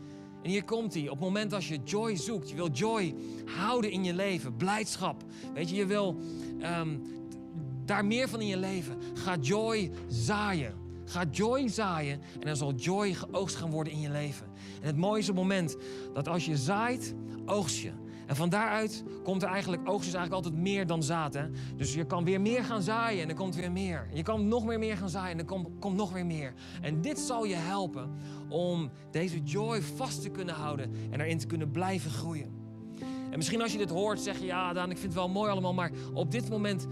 En 0.44 0.50
hier 0.50 0.64
komt 0.64 0.94
hij. 0.94 1.04
Op 1.04 1.10
het 1.10 1.20
moment 1.20 1.54
als 1.54 1.68
je 1.68 1.80
joy 1.84 2.16
zoekt, 2.16 2.50
je 2.50 2.56
wil 2.56 2.70
joy 2.72 3.16
houden 3.46 3.92
in 3.92 4.04
je 4.04 4.14
leven, 4.14 4.56
blijdschap. 4.56 5.24
Weet 5.54 5.70
je, 5.70 5.76
je 5.76 5.86
wil 5.86 6.20
ehm, 6.60 6.98
daar 7.86 8.06
meer 8.06 8.30
van 8.30 8.42
in 8.42 8.48
je 8.48 8.58
leven. 8.58 8.98
Ga 9.14 9.36
joy 9.36 9.92
zaaien. 10.08 10.74
Ga 11.06 11.26
joy 11.32 11.68
zaaien 11.68 12.22
en 12.34 12.46
dan 12.46 12.56
zal 12.56 12.74
joy 12.74 13.14
geoogst 13.14 13.56
gaan 13.56 13.72
worden 13.72 13.94
in 13.94 14.00
je 14.00 14.10
leven. 14.10 14.46
En 14.82 14.88
het 14.88 14.98
mooie 14.98 15.20
is 15.20 15.28
het 15.28 15.36
moment 15.36 15.76
dat 16.14 16.28
als 16.28 16.46
je 16.46 16.58
zaait, 16.58 17.16
oogst 17.46 17.78
je. 17.78 17.92
En 18.28 18.36
van 18.36 18.50
daaruit 18.50 19.04
komt 19.24 19.44
er 19.44 19.50
eigenlijk, 19.50 19.82
oogst 19.90 20.08
is 20.08 20.14
eigenlijk 20.14 20.46
altijd 20.46 20.64
meer 20.64 20.88
dan 20.88 21.04
zaad. 21.04 21.38
Dus 21.76 21.94
je 21.94 22.06
kan 22.06 22.24
weer 22.24 22.42
meer 22.42 22.64
gaan 22.64 22.82
zaaien 22.82 23.24
en 23.24 23.30
er 23.30 23.36
komt 23.36 23.56
weer 23.56 23.72
meer. 23.72 24.08
Je 24.14 24.24
kan 24.24 24.48
nog 24.48 24.66
meer 24.66 24.80
meer 24.80 24.98
gaan 24.98 25.10
zaaien 25.10 25.32
en 25.32 25.40
er 25.40 25.46
komt, 25.46 25.68
komt 25.80 25.96
nog 25.96 26.12
weer 26.12 26.26
meer. 26.26 26.54
En 26.82 27.02
dit 27.02 27.20
zal 27.20 27.46
je 27.46 27.56
helpen 27.56 28.10
om 28.50 28.92
deze 29.12 29.44
joy 29.44 29.82
vast 29.82 30.22
te 30.22 30.30
kunnen 30.30 30.56
houden 30.56 30.92
en 31.12 31.22
erin 31.22 31.38
te 31.38 31.48
kunnen 31.48 31.72
blijven 31.72 32.12
groeien. 32.12 32.60
En 33.32 33.38
misschien 33.38 33.62
als 33.62 33.72
je 33.72 33.78
dit 33.78 33.90
hoort, 33.90 34.20
zeg 34.20 34.40
je 34.40 34.46
ja, 34.46 34.74
Daan, 34.74 34.90
ik 34.90 34.98
vind 34.98 35.14
het 35.14 35.22
wel 35.22 35.30
mooi 35.30 35.52
allemaal, 35.52 35.74
maar 35.74 35.92
op 36.14 36.32
dit 36.32 36.50
moment 36.50 36.88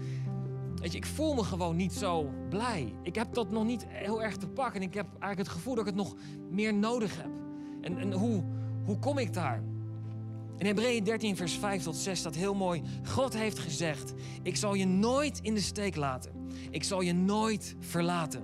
Weet 0.80 0.92
je, 0.92 0.98
ik 0.98 1.06
voel 1.06 1.34
me 1.34 1.44
gewoon 1.44 1.76
niet 1.76 1.92
zo 1.92 2.30
blij. 2.48 2.94
Ik 3.02 3.14
heb 3.14 3.34
dat 3.34 3.50
nog 3.50 3.64
niet 3.64 3.86
heel 3.88 4.22
erg 4.22 4.36
te 4.36 4.48
pakken. 4.48 4.80
En 4.80 4.86
ik 4.86 4.94
heb 4.94 5.06
eigenlijk 5.06 5.38
het 5.38 5.48
gevoel 5.48 5.74
dat 5.74 5.86
ik 5.86 5.94
het 5.94 6.04
nog 6.04 6.16
meer 6.50 6.74
nodig 6.74 7.16
heb. 7.16 7.30
En, 7.80 7.98
en 7.98 8.12
hoe, 8.12 8.44
hoe 8.84 8.98
kom 8.98 9.18
ik 9.18 9.32
daar? 9.32 9.62
In 10.60 10.66
Hebreeën 10.66 11.04
13, 11.04 11.36
vers 11.36 11.52
5 11.52 11.82
tot 11.82 11.96
6 11.96 12.18
staat 12.18 12.34
heel 12.34 12.54
mooi: 12.54 12.82
God 13.04 13.36
heeft 13.36 13.58
gezegd: 13.58 14.12
Ik 14.42 14.56
zal 14.56 14.74
je 14.74 14.86
nooit 14.86 15.38
in 15.42 15.54
de 15.54 15.60
steek 15.60 15.96
laten. 15.96 16.32
Ik 16.70 16.84
zal 16.84 17.00
je 17.00 17.12
nooit 17.12 17.76
verlaten. 17.78 18.42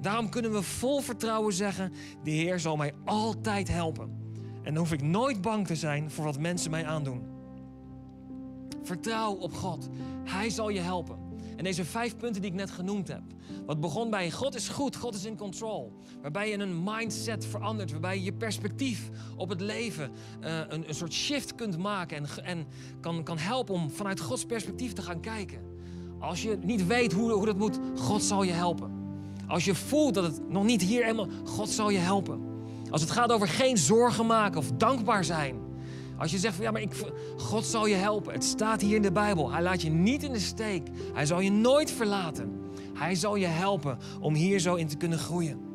Daarom 0.00 0.28
kunnen 0.28 0.52
we 0.52 0.62
vol 0.62 1.00
vertrouwen 1.00 1.52
zeggen: 1.52 1.92
De 2.22 2.30
Heer 2.30 2.60
zal 2.60 2.76
mij 2.76 2.92
altijd 3.04 3.68
helpen. 3.68 4.16
En 4.62 4.74
dan 4.74 4.76
hoef 4.76 4.92
ik 4.92 5.02
nooit 5.02 5.40
bang 5.40 5.66
te 5.66 5.76
zijn 5.76 6.10
voor 6.10 6.24
wat 6.24 6.38
mensen 6.38 6.70
mij 6.70 6.86
aandoen. 6.86 7.22
Vertrouw 8.82 9.32
op 9.32 9.54
God. 9.54 9.88
Hij 10.24 10.50
zal 10.50 10.68
je 10.68 10.80
helpen. 10.80 11.25
En 11.56 11.64
deze 11.64 11.84
vijf 11.84 12.16
punten 12.16 12.42
die 12.42 12.50
ik 12.50 12.56
net 12.56 12.70
genoemd 12.70 13.08
heb. 13.08 13.22
Wat 13.66 13.80
begon 13.80 14.10
bij 14.10 14.30
God 14.30 14.54
is 14.54 14.68
goed, 14.68 14.96
God 14.96 15.14
is 15.14 15.24
in 15.24 15.36
control. 15.36 15.92
Waarbij 16.22 16.50
je 16.50 16.58
een 16.58 16.82
mindset 16.84 17.46
verandert. 17.46 17.90
Waarbij 17.90 18.16
je 18.16 18.24
je 18.24 18.32
perspectief 18.32 19.10
op 19.36 19.48
het 19.48 19.60
leven 19.60 20.10
uh, 20.44 20.58
een, 20.68 20.88
een, 20.88 20.94
soort 20.94 21.12
shift 21.12 21.54
kunt 21.54 21.78
maken. 21.78 22.16
En, 22.16 22.44
en 22.44 22.66
kan, 23.00 23.22
kan 23.22 23.38
helpen 23.38 23.74
om 23.74 23.90
vanuit 23.90 24.20
Gods 24.20 24.44
perspectief 24.44 24.92
te 24.92 25.02
gaan 25.02 25.20
kijken. 25.20 25.60
Als 26.18 26.42
je 26.42 26.58
niet 26.62 26.86
weet 26.86 27.12
hoe, 27.12 27.32
hoe 27.32 27.46
dat 27.46 27.58
moet, 27.58 27.78
God 27.94 28.22
zal 28.22 28.42
je 28.42 28.52
helpen. 28.52 28.90
Als 29.46 29.64
je 29.64 29.74
voelt 29.74 30.14
dat 30.14 30.24
het 30.24 30.48
nog 30.48 30.64
niet 30.64 30.82
hier 30.82 31.02
helemaal... 31.02 31.28
God 31.44 31.68
zal 31.68 31.90
je 31.90 31.98
helpen. 31.98 32.40
Als 32.90 33.00
het 33.00 33.10
gaat 33.10 33.32
over 33.32 33.48
geen 33.48 33.76
zorgen 33.76 34.26
maken 34.26 34.58
of 34.58 34.72
dankbaar 34.72 35.24
zijn. 35.24 35.56
Als 36.18 36.30
je 36.30 36.38
zegt 36.38 36.54
van 36.54 36.64
ja, 36.64 36.70
maar 36.70 36.80
ik, 36.80 36.92
God 37.36 37.64
zal 37.64 37.86
je 37.86 37.94
helpen. 37.94 38.32
Het 38.32 38.44
staat 38.44 38.80
hier 38.80 38.96
in 38.96 39.02
de 39.02 39.12
Bijbel. 39.12 39.52
Hij 39.52 39.62
laat 39.62 39.82
je 39.82 39.90
niet 39.90 40.22
in 40.22 40.32
de 40.32 40.38
steek. 40.38 40.88
Hij 41.14 41.26
zal 41.26 41.40
je 41.40 41.50
nooit 41.50 41.90
verlaten. 41.90 42.52
Hij 42.94 43.14
zal 43.14 43.36
je 43.36 43.46
helpen 43.46 43.98
om 44.20 44.34
hier 44.34 44.58
zo 44.58 44.74
in 44.74 44.86
te 44.86 44.96
kunnen 44.96 45.18
groeien. 45.18 45.65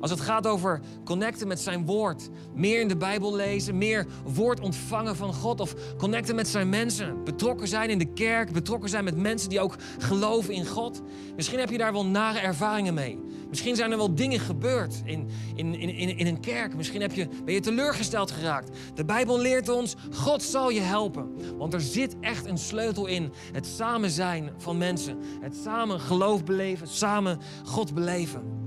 Als 0.00 0.10
het 0.10 0.20
gaat 0.20 0.46
over 0.46 0.80
connecten 1.04 1.48
met 1.48 1.60
zijn 1.60 1.86
woord, 1.86 2.28
meer 2.54 2.80
in 2.80 2.88
de 2.88 2.96
Bijbel 2.96 3.34
lezen, 3.34 3.78
meer 3.78 4.06
woord 4.24 4.60
ontvangen 4.60 5.16
van 5.16 5.34
God 5.34 5.60
of 5.60 5.74
connecten 5.96 6.34
met 6.34 6.48
zijn 6.48 6.68
mensen, 6.68 7.24
betrokken 7.24 7.68
zijn 7.68 7.90
in 7.90 7.98
de 7.98 8.12
kerk, 8.12 8.52
betrokken 8.52 8.88
zijn 8.88 9.04
met 9.04 9.16
mensen 9.16 9.48
die 9.48 9.60
ook 9.60 9.76
geloven 9.98 10.54
in 10.54 10.66
God. 10.66 11.02
Misschien 11.36 11.58
heb 11.58 11.70
je 11.70 11.78
daar 11.78 11.92
wel 11.92 12.06
nare 12.06 12.38
ervaringen 12.38 12.94
mee. 12.94 13.20
Misschien 13.48 13.76
zijn 13.76 13.90
er 13.90 13.96
wel 13.96 14.14
dingen 14.14 14.40
gebeurd 14.40 15.02
in, 15.04 15.28
in, 15.54 15.74
in, 15.74 16.18
in 16.18 16.26
een 16.26 16.40
kerk. 16.40 16.76
Misschien 16.76 17.00
heb 17.00 17.12
je, 17.12 17.28
ben 17.44 17.54
je 17.54 17.60
teleurgesteld 17.60 18.30
geraakt. 18.30 18.70
De 18.94 19.04
Bijbel 19.04 19.38
leert 19.38 19.68
ons, 19.68 19.94
God 20.10 20.42
zal 20.42 20.70
je 20.70 20.80
helpen. 20.80 21.56
Want 21.58 21.74
er 21.74 21.80
zit 21.80 22.16
echt 22.20 22.46
een 22.46 22.58
sleutel 22.58 23.06
in. 23.06 23.32
Het 23.52 23.66
samen 23.66 24.10
zijn 24.10 24.50
van 24.56 24.78
mensen. 24.78 25.18
Het 25.40 25.56
samen 25.56 26.00
geloof 26.00 26.44
beleven, 26.44 26.88
samen 26.88 27.38
God 27.64 27.94
beleven 27.94 28.63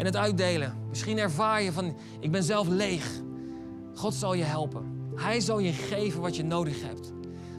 en 0.00 0.06
het 0.06 0.16
uitdelen. 0.16 0.74
Misschien 0.88 1.18
ervaar 1.18 1.62
je 1.62 1.72
van, 1.72 1.96
ik 2.20 2.30
ben 2.30 2.42
zelf 2.42 2.68
leeg. 2.68 3.20
God 3.94 4.14
zal 4.14 4.34
je 4.34 4.42
helpen. 4.42 5.12
Hij 5.14 5.40
zal 5.40 5.58
je 5.58 5.72
geven 5.72 6.20
wat 6.20 6.36
je 6.36 6.44
nodig 6.44 6.82
hebt. 6.82 7.12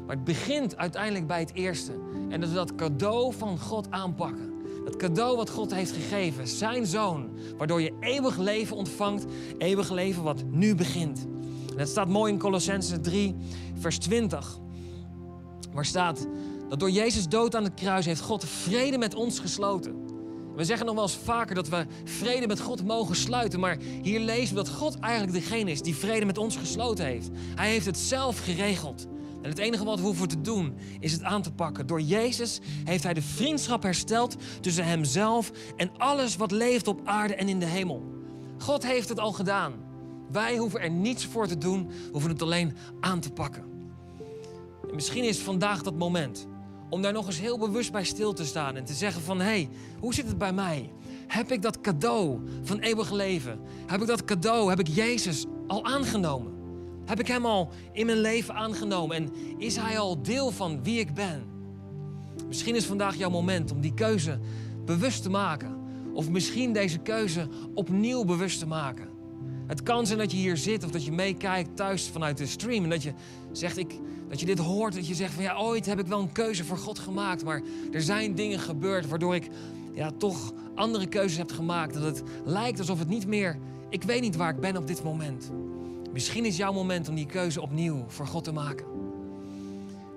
Maar 0.05 0.15
het 0.15 0.23
begint 0.23 0.77
uiteindelijk 0.77 1.27
bij 1.27 1.39
het 1.39 1.53
eerste. 1.53 1.91
En 2.29 2.39
dat 2.39 2.49
is 2.49 2.55
dat 2.55 2.75
cadeau 2.75 3.33
van 3.33 3.59
God 3.59 3.91
aanpakken. 3.91 4.53
Dat 4.85 4.95
cadeau 4.95 5.37
wat 5.37 5.49
God 5.49 5.73
heeft 5.73 5.91
gegeven, 5.91 6.47
zijn 6.47 6.85
zoon. 6.85 7.29
Waardoor 7.57 7.81
je 7.81 7.93
eeuwig 7.99 8.37
leven 8.37 8.75
ontvangt. 8.75 9.25
Eeuwig 9.57 9.89
leven 9.89 10.23
wat 10.23 10.43
nu 10.49 10.75
begint. 10.75 11.27
En 11.71 11.79
het 11.79 11.89
staat 11.89 12.07
mooi 12.07 12.33
in 12.33 12.39
Colossense 12.39 12.99
3, 12.99 13.35
vers 13.79 13.97
20. 13.97 14.59
Waar 15.73 15.85
staat 15.85 16.27
dat 16.69 16.79
door 16.79 16.91
Jezus 16.91 17.27
dood 17.27 17.55
aan 17.55 17.63
het 17.63 17.73
kruis 17.73 18.05
heeft 18.05 18.21
God 18.21 18.45
vrede 18.45 18.97
met 18.97 19.15
ons 19.15 19.39
gesloten. 19.39 20.10
We 20.61 20.67
zeggen 20.67 20.85
nog 20.85 20.95
wel 20.95 21.03
eens 21.03 21.17
vaker 21.23 21.55
dat 21.55 21.69
we 21.69 21.85
vrede 22.03 22.47
met 22.47 22.59
God 22.59 22.85
mogen 22.85 23.15
sluiten. 23.15 23.59
Maar 23.59 23.77
hier 24.01 24.19
lezen 24.19 24.55
we 24.55 24.63
dat 24.63 24.69
God 24.69 24.99
eigenlijk 24.99 25.33
degene 25.33 25.71
is 25.71 25.81
die 25.81 25.95
vrede 25.95 26.25
met 26.25 26.37
ons 26.37 26.55
gesloten 26.55 27.05
heeft. 27.05 27.29
Hij 27.55 27.69
heeft 27.69 27.85
het 27.85 27.97
zelf 27.97 28.39
geregeld. 28.39 29.07
En 29.41 29.49
het 29.49 29.57
enige 29.57 29.83
wat 29.83 29.99
we 29.99 30.05
hoeven 30.05 30.27
te 30.27 30.41
doen 30.41 30.77
is 30.99 31.11
het 31.11 31.23
aan 31.23 31.41
te 31.41 31.51
pakken. 31.51 31.87
Door 31.87 32.01
Jezus 32.01 32.59
heeft 32.83 33.03
Hij 33.03 33.13
de 33.13 33.21
vriendschap 33.21 33.83
hersteld 33.83 34.35
tussen 34.59 34.85
Hemzelf 34.85 35.51
en 35.77 35.91
alles 35.97 36.35
wat 36.35 36.51
leeft 36.51 36.87
op 36.87 37.01
aarde 37.03 37.35
en 37.35 37.49
in 37.49 37.59
de 37.59 37.65
hemel. 37.65 38.03
God 38.57 38.85
heeft 38.85 39.09
het 39.09 39.19
al 39.19 39.31
gedaan. 39.31 39.73
Wij 40.31 40.57
hoeven 40.57 40.81
er 40.81 40.91
niets 40.91 41.25
voor 41.25 41.47
te 41.47 41.57
doen, 41.57 41.91
hoeven 42.11 42.31
het 42.31 42.41
alleen 42.41 42.75
aan 42.99 43.19
te 43.19 43.31
pakken. 43.31 43.63
En 44.89 44.95
misschien 44.95 45.23
is 45.23 45.39
vandaag 45.39 45.81
dat 45.81 45.97
moment 45.97 46.47
om 46.91 47.01
daar 47.01 47.13
nog 47.13 47.25
eens 47.25 47.39
heel 47.39 47.57
bewust 47.57 47.91
bij 47.91 48.03
stil 48.03 48.33
te 48.33 48.45
staan 48.45 48.75
en 48.75 48.85
te 48.85 48.93
zeggen 48.93 49.21
van 49.21 49.39
hé, 49.39 49.45
hey, 49.45 49.69
hoe 49.99 50.13
zit 50.13 50.27
het 50.27 50.37
bij 50.37 50.53
mij? 50.53 50.89
Heb 51.27 51.51
ik 51.51 51.61
dat 51.61 51.81
cadeau 51.81 52.39
van 52.63 52.79
eeuwig 52.79 53.11
leven? 53.11 53.59
Heb 53.85 54.01
ik 54.01 54.07
dat 54.07 54.25
cadeau, 54.25 54.69
heb 54.69 54.79
ik 54.79 54.87
Jezus 54.87 55.45
al 55.67 55.85
aangenomen? 55.85 56.51
Heb 57.05 57.19
ik 57.19 57.27
Hem 57.27 57.45
al 57.45 57.69
in 57.91 58.05
mijn 58.05 58.17
leven 58.17 58.55
aangenomen 58.55 59.15
en 59.15 59.29
is 59.57 59.75
Hij 59.75 59.99
al 59.99 60.21
deel 60.21 60.51
van 60.51 60.83
wie 60.83 60.99
ik 60.99 61.13
ben? 61.13 61.43
Misschien 62.47 62.75
is 62.75 62.85
vandaag 62.85 63.15
jouw 63.15 63.29
moment 63.29 63.71
om 63.71 63.81
die 63.81 63.93
keuze 63.93 64.39
bewust 64.85 65.23
te 65.23 65.29
maken. 65.29 65.79
Of 66.13 66.29
misschien 66.29 66.73
deze 66.73 66.97
keuze 66.97 67.47
opnieuw 67.73 68.23
bewust 68.23 68.59
te 68.59 68.67
maken. 68.67 69.09
Het 69.71 69.83
kan 69.83 70.07
zijn 70.07 70.19
dat 70.19 70.31
je 70.31 70.37
hier 70.37 70.57
zit 70.57 70.83
of 70.83 70.91
dat 70.91 71.05
je 71.05 71.11
meekijkt 71.11 71.75
thuis 71.75 72.09
vanuit 72.09 72.37
de 72.37 72.45
stream 72.45 72.83
en 72.83 72.89
dat 72.89 73.03
je 73.03 73.13
zegt 73.51 73.77
ik, 73.77 73.99
dat 74.29 74.39
je 74.39 74.45
dit 74.45 74.57
hoort, 74.57 74.93
dat 74.93 75.07
je 75.07 75.15
zegt 75.15 75.33
van 75.33 75.43
ja, 75.43 75.57
ooit 75.57 75.85
heb 75.85 75.99
ik 75.99 76.07
wel 76.07 76.19
een 76.19 76.31
keuze 76.31 76.65
voor 76.65 76.77
God 76.77 76.99
gemaakt, 76.99 77.43
maar 77.43 77.61
er 77.91 78.01
zijn 78.01 78.35
dingen 78.35 78.59
gebeurd 78.59 79.07
waardoor 79.07 79.35
ik 79.35 79.47
ja, 79.93 80.11
toch 80.17 80.53
andere 80.75 81.07
keuzes 81.07 81.37
heb 81.37 81.51
gemaakt. 81.51 81.93
Dat 81.93 82.03
het 82.03 82.23
lijkt 82.45 82.79
alsof 82.79 82.99
het 82.99 83.07
niet 83.07 83.27
meer, 83.27 83.57
ik 83.89 84.03
weet 84.03 84.21
niet 84.21 84.35
waar 84.35 84.53
ik 84.53 84.59
ben 84.59 84.77
op 84.77 84.87
dit 84.87 85.03
moment. 85.03 85.51
Misschien 86.13 86.45
is 86.45 86.57
jouw 86.57 86.73
moment 86.73 87.09
om 87.09 87.15
die 87.15 87.25
keuze 87.25 87.61
opnieuw 87.61 88.05
voor 88.07 88.27
God 88.27 88.43
te 88.43 88.51
maken. 88.51 88.85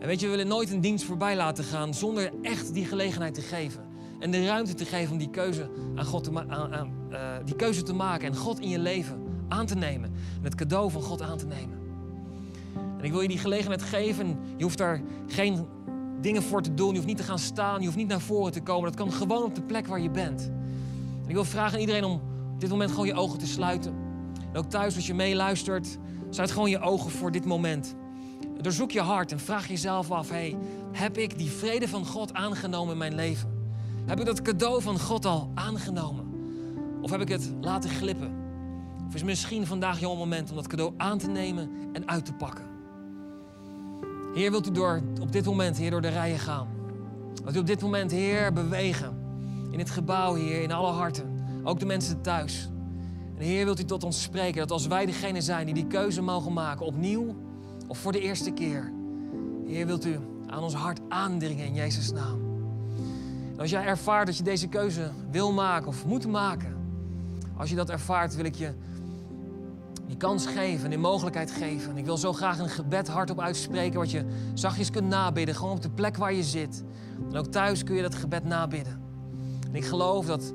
En 0.01 0.07
weet 0.07 0.21
je, 0.21 0.27
we 0.27 0.33
willen 0.33 0.49
nooit 0.49 0.71
een 0.71 0.81
dienst 0.81 1.05
voorbij 1.05 1.37
laten 1.37 1.65
gaan 1.65 1.95
zonder 1.95 2.33
echt 2.43 2.75
die 2.75 2.85
gelegenheid 2.85 3.35
te 3.35 3.43
geven. 3.43 3.85
En 4.19 4.31
de 4.31 4.47
ruimte 4.47 4.75
te 4.75 4.85
geven 4.85 5.13
om 5.13 5.19
die 5.19 5.31
keuze, 5.31 5.71
aan 5.95 6.05
God 6.05 6.25
te 6.25 6.45
aan, 6.49 6.93
uh, 7.11 7.19
die 7.45 7.57
keuze 7.57 7.83
te 7.83 7.95
maken 7.95 8.29
en 8.29 8.37
God 8.37 8.61
in 8.61 8.69
je 8.69 8.79
leven 8.79 9.24
aan 9.49 9.67
te 9.67 9.75
nemen. 9.75 10.11
En 10.37 10.45
het 10.45 10.55
cadeau 10.55 10.91
van 10.91 11.03
God 11.03 11.23
aan 11.23 11.39
te 11.39 11.47
nemen. 11.47 11.79
En 12.99 13.05
ik 13.05 13.13
wil 13.13 13.21
je 13.21 13.29
die 13.29 13.39
gelegenheid 13.39 13.83
geven. 13.83 14.39
Je 14.57 14.63
hoeft 14.63 14.79
daar 14.79 15.01
geen 15.27 15.67
dingen 16.21 16.43
voor 16.43 16.63
te 16.63 16.75
doen. 16.75 16.89
Je 16.89 16.95
hoeft 16.95 17.07
niet 17.07 17.17
te 17.17 17.23
gaan 17.23 17.39
staan. 17.39 17.79
Je 17.79 17.85
hoeft 17.85 17.97
niet 17.97 18.09
naar 18.09 18.21
voren 18.21 18.53
te 18.53 18.61
komen. 18.61 18.85
Dat 18.85 18.99
kan 18.99 19.13
gewoon 19.13 19.43
op 19.43 19.55
de 19.55 19.63
plek 19.63 19.87
waar 19.87 20.01
je 20.01 20.11
bent. 20.11 20.51
En 21.23 21.29
ik 21.29 21.35
wil 21.35 21.45
vragen 21.45 21.75
aan 21.75 21.81
iedereen 21.81 22.05
om 22.05 22.21
op 22.55 22.61
dit 22.61 22.71
moment 22.71 22.91
gewoon 22.91 23.07
je 23.07 23.15
ogen 23.15 23.39
te 23.39 23.47
sluiten. 23.47 23.95
En 24.53 24.59
ook 24.59 24.71
thuis 24.71 24.95
als 24.95 25.07
je 25.07 25.15
meeluistert, 25.15 25.99
sluit 26.31 26.51
gewoon 26.51 26.71
je 26.71 26.81
ogen 26.81 27.11
voor 27.11 27.31
dit 27.31 27.45
moment. 27.45 27.95
Doorzoek 28.61 28.91
je 28.91 29.01
hart 29.01 29.33
en 29.33 29.41
vraag 29.41 29.69
jezelf 29.69 30.11
af: 30.11 30.31
hey, 30.31 30.57
heb 30.93 31.19
ik 31.19 31.39
die 31.39 31.51
vrede 31.51 31.89
van 31.89 32.07
God 32.07 32.35
aangenomen 32.35 32.93
in 32.93 32.99
mijn 32.99 33.15
leven? 33.15 33.53
Heb 34.07 34.21
ik 34.21 34.27
dat 34.27 34.43
cadeau 34.43 34.83
van 34.83 35.01
God 35.01 35.25
al 35.25 35.51
aangenomen? 35.55 36.25
Of 37.01 37.11
heb 37.11 37.21
ik 37.21 37.29
het 37.29 37.53
laten 37.61 37.91
glippen? 37.91 38.44
Is 39.15 39.23
misschien 39.23 39.67
vandaag 39.67 40.01
jouw 40.01 40.15
moment 40.15 40.51
om 40.51 40.57
dat 40.57 40.67
cadeau 40.67 40.95
aan 40.97 41.19
te 41.19 41.29
nemen 41.29 41.71
en 41.93 42.09
uit 42.09 42.25
te 42.25 42.33
pakken? 42.33 42.65
Heer, 44.35 44.51
wilt 44.51 44.67
u 44.67 44.71
door, 44.71 45.03
op 45.21 45.33
dit 45.33 45.45
moment, 45.45 45.77
Heer, 45.77 45.91
door 45.91 46.01
de 46.01 46.09
rijen 46.09 46.39
gaan? 46.39 46.69
Wilt 47.43 47.57
u 47.57 47.59
op 47.59 47.67
dit 47.67 47.83
moment, 47.83 48.11
Heer, 48.11 48.53
bewegen? 48.53 49.19
In 49.71 49.79
het 49.79 49.91
gebouw, 49.91 50.35
Heer, 50.35 50.63
in 50.63 50.73
alle 50.73 50.93
harten. 50.93 51.45
Ook 51.63 51.81
de 51.81 51.87
mensen 51.87 52.21
thuis. 52.21 52.69
En 53.37 53.45
Heer, 53.45 53.65
wilt 53.65 53.81
u 53.81 53.85
tot 53.85 54.05
ons 54.05 54.23
spreken 54.23 54.61
dat 54.61 54.71
als 54.71 54.87
wij 54.87 55.07
degene 55.07 55.41
zijn 55.41 55.65
die 55.67 55.75
die 55.75 55.87
keuze 55.87 56.23
mogen 56.23 56.53
maken, 56.53 56.87
opnieuw 56.87 57.35
of 57.89 57.99
voor 57.99 58.13
de 58.13 58.21
eerste 58.21 58.51
keer. 58.51 58.93
Heer, 59.67 59.87
wilt 59.87 60.05
u 60.05 60.19
aan 60.47 60.63
ons 60.63 60.75
hart 60.75 61.01
aandringen 61.09 61.67
in 61.67 61.75
Jezus' 61.75 62.13
naam. 62.13 62.41
En 63.53 63.61
als 63.61 63.71
jij 63.71 63.85
ervaart 63.85 64.27
dat 64.27 64.37
je 64.37 64.43
deze 64.43 64.69
keuze 64.69 65.11
wil 65.31 65.53
maken 65.53 65.89
of 65.89 66.07
moet 66.07 66.27
maken, 66.27 66.77
als 67.57 67.71
je 67.71 67.77
dat 67.77 67.91
ervaart, 67.91 68.37
wil 68.37 68.45
ik 68.45 68.55
je 68.55 68.73
die 70.07 70.17
kans 70.17 70.47
geven, 70.47 70.91
die 70.91 70.99
mogelijkheid 70.99 71.51
geven. 71.51 71.91
En 71.91 71.97
ik 71.97 72.05
wil 72.05 72.17
zo 72.17 72.33
graag 72.33 72.59
een 72.59 72.69
gebed 72.69 73.09
hardop 73.09 73.41
uitspreken, 73.41 73.99
wat 73.99 74.11
je 74.11 74.25
zachtjes 74.55 74.91
kunt 74.91 75.09
nabidden, 75.09 75.55
gewoon 75.55 75.73
op 75.73 75.83
de 75.83 75.91
plek 75.91 76.17
waar 76.17 76.33
je 76.33 76.43
zit. 76.43 76.85
En 77.31 77.37
ook 77.37 77.47
thuis 77.47 77.85
kun 77.85 77.95
je 77.95 78.03
dat 78.03 78.15
gebed 78.15 78.45
nabidden. 78.45 79.01
En 79.69 79.75
ik 79.75 79.85
geloof 79.85 80.27
dat 80.27 80.53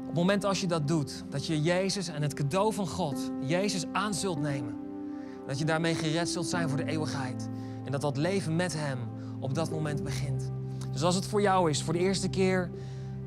op 0.00 0.06
het 0.06 0.14
moment 0.14 0.44
als 0.44 0.60
je 0.60 0.66
dat 0.66 0.88
doet, 0.88 1.24
dat 1.30 1.46
je 1.46 1.62
Jezus 1.62 2.08
en 2.08 2.22
het 2.22 2.34
cadeau 2.34 2.72
van 2.72 2.86
God, 2.86 3.30
Jezus 3.40 3.84
aan 3.92 4.14
zult 4.14 4.40
nemen. 4.40 4.74
Dat 5.46 5.58
je 5.58 5.64
daarmee 5.64 5.94
gered 5.94 6.28
zult 6.28 6.46
zijn 6.46 6.68
voor 6.68 6.78
de 6.78 6.86
eeuwigheid. 6.86 7.48
En 7.84 7.92
dat 7.92 8.00
dat 8.00 8.16
leven 8.16 8.56
met 8.56 8.74
Hem 8.74 8.98
op 9.40 9.54
dat 9.54 9.70
moment 9.70 10.02
begint. 10.02 10.50
Dus 10.92 11.02
als 11.02 11.14
het 11.14 11.26
voor 11.26 11.40
jou 11.40 11.70
is, 11.70 11.82
voor 11.82 11.92
de 11.92 11.98
eerste 11.98 12.28
keer, 12.28 12.70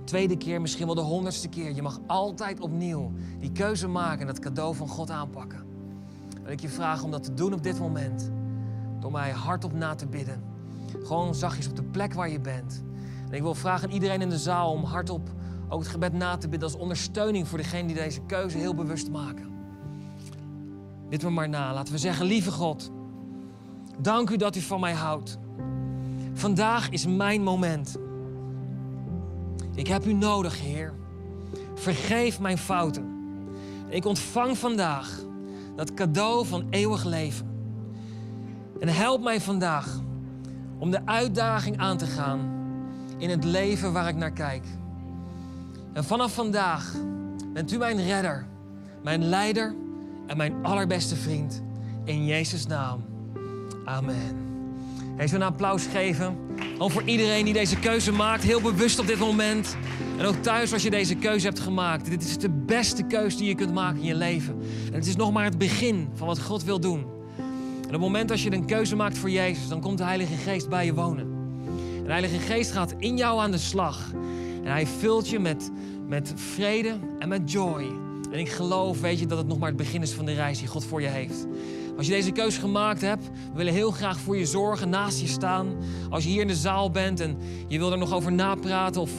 tweede 0.08 0.38
keer, 0.38 0.62
misschien 0.62 0.86
wel 0.86 0.96
de 0.96 1.02
honderdste 1.02 1.48
keer, 1.48 1.76
je 1.76 1.82
mag 1.82 2.00
altijd 2.06 2.60
opnieuw 2.60 3.12
die 3.40 3.52
keuze 3.52 3.88
maken 3.88 4.22
en 4.22 4.28
dat 4.28 4.40
cadeau 4.40 4.76
van 4.76 4.88
God 4.88 5.10
aanpakken. 5.10 5.66
Wil 6.44 6.52
ik 6.52 6.60
je 6.60 6.70
vragen 6.70 7.06
om 7.06 7.12
dat 7.12 7.24
te 7.24 7.34
doen 7.34 7.54
op 7.54 7.64
dit 7.64 7.80
moment. 7.80 8.32
Door 9.00 9.12
mij 9.12 9.32
hardop 9.32 9.74
na 9.74 9.96
te 9.96 10.08
bidden. 10.08 10.44
Gewoon 11.04 11.36
zachtjes 11.36 11.68
op 11.68 11.76
de 11.76 11.84
plek 11.84 12.14
waar 12.14 12.30
je 12.30 12.40
bent. 12.40 12.84
En 13.30 13.34
ik 13.34 13.42
wil 13.42 13.56
vragen 13.56 13.88
aan 13.88 13.94
iedereen 13.94 14.22
in 14.22 14.30
de 14.30 14.38
zaal 14.38 14.72
om 14.72 14.84
hardop 14.84 15.30
ook 15.70 15.80
het 15.80 15.90
gebed 15.90 16.14
na 16.14 16.38
te 16.38 16.48
bidden 16.48 16.70
als 16.70 16.78
ondersteuning 16.78 17.48
voor 17.48 17.58
degene 17.58 17.88
die 17.88 17.96
deze 17.96 18.22
keuze 18.22 18.58
heel 18.58 18.76
bewust 18.76 19.10
maken. 19.10 19.46
Dit 21.10 21.22
we 21.22 21.30
maar 21.30 21.50
na. 21.50 21.74
Laten 21.74 21.94
we 21.94 22.00
zeggen, 22.00 22.26
lieve 22.26 22.52
God, 22.52 22.92
dank 24.00 24.30
u 24.30 24.38
dat 24.38 24.56
u 24.56 24.62
van 24.62 24.80
mij 24.80 24.94
houdt. 24.94 25.38
Vandaag 26.34 26.90
is 26.90 27.06
mijn 27.06 27.44
moment. 27.44 27.98
Ik 29.78 29.88
heb 29.88 30.06
u 30.06 30.14
nodig, 30.14 30.62
Heer. 30.62 30.94
Vergeef 31.76 32.40
mijn 32.40 32.58
fouten. 32.58 33.16
Ik 33.90 34.06
ontvang 34.06 34.58
vandaag 34.58 35.20
dat 35.76 35.94
cadeau 35.94 36.46
van 36.46 36.68
eeuwig 36.70 37.04
leven. 37.04 37.48
En 38.80 38.88
help 38.88 39.24
mij 39.24 39.42
vandaag 39.42 40.00
om 40.78 40.92
de 40.92 41.06
uitdaging 41.06 41.78
aan 41.78 41.98
te 41.98 42.06
gaan 42.06 42.40
in 43.18 43.30
het 43.30 43.44
leven 43.44 43.94
waar 43.94 44.08
ik 44.08 44.16
naar 44.16 44.32
kijk. 44.32 44.66
En 45.94 46.04
vanaf 46.04 46.34
vandaag 46.34 46.96
bent 47.54 47.72
u 47.72 47.78
mijn 47.78 48.06
redder, 48.06 48.48
mijn 49.04 49.24
leider 49.24 49.76
en 50.28 50.38
mijn 50.38 50.66
allerbeste 50.66 51.16
vriend. 51.16 51.64
In 52.04 52.26
Jezus' 52.26 52.68
naam. 52.68 53.06
Amen. 53.86 54.46
Hij 55.16 55.32
een 55.32 55.42
applaus 55.42 55.86
geven. 55.86 56.38
Ook 56.80 56.92
voor 56.92 57.04
iedereen 57.06 57.46
die 57.46 57.54
deze 57.54 57.80
keuze 57.80 58.12
maakt. 58.12 58.44
Heel 58.44 58.62
bewust 58.62 59.00
op 59.00 59.08
dit 59.08 59.20
moment. 59.20 59.78
En 60.18 60.26
ook 60.26 60.36
thuis 60.36 60.74
als 60.74 60.84
je 60.84 60.90
deze 60.90 61.16
keuze 61.16 61.46
hebt 61.46 61.60
gemaakt. 61.60 62.10
Dit 62.10 62.24
is 62.24 62.38
de 62.38 62.50
beste 62.50 63.04
keuze 63.04 63.38
die 63.38 63.48
je 63.48 63.56
kunt 63.56 63.74
maken 63.74 64.00
in 64.00 64.06
je 64.06 64.16
leven. 64.16 64.62
En 64.86 64.94
het 64.94 65.08
is 65.08 65.16
nog 65.16 65.32
maar 65.32 65.44
het 65.44 65.58
begin 65.58 66.10
van 66.14 66.28
wat 66.28 66.42
God 66.42 66.64
wil 66.64 66.80
doen. 66.80 67.06
En 67.38 67.86
op 67.86 67.92
het 67.92 68.02
moment 68.02 68.30
dat 68.30 68.42
je 68.42 68.52
een 68.52 68.66
keuze 68.66 68.96
maakt 68.96 69.18
voor 69.18 69.30
Jezus, 69.30 69.68
dan 69.68 69.82
komt 69.82 69.98
de 69.98 70.04
Heilige 70.04 70.36
Geest 70.36 70.70
bij 70.70 70.86
je 70.86 70.94
wonen. 70.94 71.28
En 71.98 72.04
de 72.04 72.12
Heilige 72.12 72.40
Geest 72.40 72.72
gaat 72.72 72.96
in 72.98 73.18
jou 73.18 73.40
aan 73.40 73.52
de 73.52 73.58
slag. 73.58 74.12
En 74.64 74.72
hij 74.72 74.88
vult 74.88 75.30
je 75.30 75.40
met, 75.40 75.72
met 76.08 76.34
vrede 76.36 77.00
en 77.20 77.30
met 77.30 77.52
joy. 77.52 77.86
En 78.32 78.40
ik 78.40 78.50
geloof, 78.50 79.02
weet 79.02 79.20
je, 79.20 79.26
dat 79.26 79.38
het 79.38 79.48
nog 79.48 79.58
maar 79.58 79.68
het 79.68 79.78
begin 79.78 80.02
is 80.02 80.12
van 80.12 80.26
de 80.26 80.34
reis 80.34 80.60
die 80.60 80.68
God 80.68 80.86
voor 80.86 81.02
je 81.02 81.08
heeft. 81.08 81.48
Als 81.98 82.06
je 82.06 82.12
deze 82.12 82.32
keuze 82.32 82.60
gemaakt 82.60 83.02
hebt, 83.02 83.26
we 83.26 83.58
willen 83.58 83.74
heel 83.74 83.92
graag 83.92 84.20
voor 84.20 84.38
je 84.38 84.46
zorgen, 84.46 84.90
naast 84.90 85.22
je 85.22 85.28
staan. 85.28 85.76
Als 86.10 86.24
je 86.24 86.30
hier 86.30 86.42
in 86.42 86.48
de 86.48 86.56
zaal 86.56 86.92
bent 86.92 87.20
en 87.20 87.38
je 87.68 87.78
wil 87.78 87.92
er 87.92 87.98
nog 87.98 88.14
over 88.14 88.32
napraten 88.32 89.02
of 89.02 89.12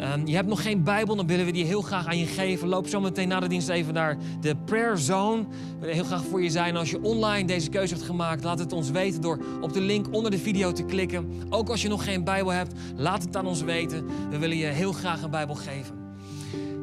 um, 0.00 0.26
je 0.26 0.34
hebt 0.34 0.48
nog 0.48 0.62
geen 0.62 0.82
Bijbel, 0.82 1.16
dan 1.16 1.26
willen 1.26 1.46
we 1.46 1.52
die 1.52 1.64
heel 1.64 1.82
graag 1.82 2.06
aan 2.06 2.18
je 2.18 2.26
geven. 2.26 2.68
Loop 2.68 2.86
zo 2.86 3.00
meteen 3.00 3.28
na 3.28 3.40
de 3.40 3.48
dienst 3.48 3.68
even 3.68 3.94
naar 3.94 4.16
de 4.40 4.56
Prayer 4.64 4.98
Zone. 4.98 5.42
We 5.42 5.80
willen 5.80 5.94
heel 5.94 6.04
graag 6.04 6.24
voor 6.24 6.42
je 6.42 6.50
zijn. 6.50 6.76
Als 6.76 6.90
je 6.90 7.02
online 7.02 7.46
deze 7.46 7.68
keuze 7.68 7.94
hebt 7.94 8.06
gemaakt, 8.06 8.44
laat 8.44 8.58
het 8.58 8.72
ons 8.72 8.90
weten 8.90 9.20
door 9.20 9.38
op 9.60 9.72
de 9.72 9.80
link 9.80 10.06
onder 10.10 10.30
de 10.30 10.38
video 10.38 10.72
te 10.72 10.84
klikken. 10.84 11.30
Ook 11.50 11.68
als 11.68 11.82
je 11.82 11.88
nog 11.88 12.04
geen 12.04 12.24
Bijbel 12.24 12.52
hebt, 12.52 12.72
laat 12.96 13.22
het 13.22 13.36
aan 13.36 13.46
ons 13.46 13.62
weten. 13.62 14.06
We 14.30 14.38
willen 14.38 14.56
je 14.56 14.66
heel 14.66 14.92
graag 14.92 15.22
een 15.22 15.30
Bijbel 15.30 15.54
geven. 15.54 16.05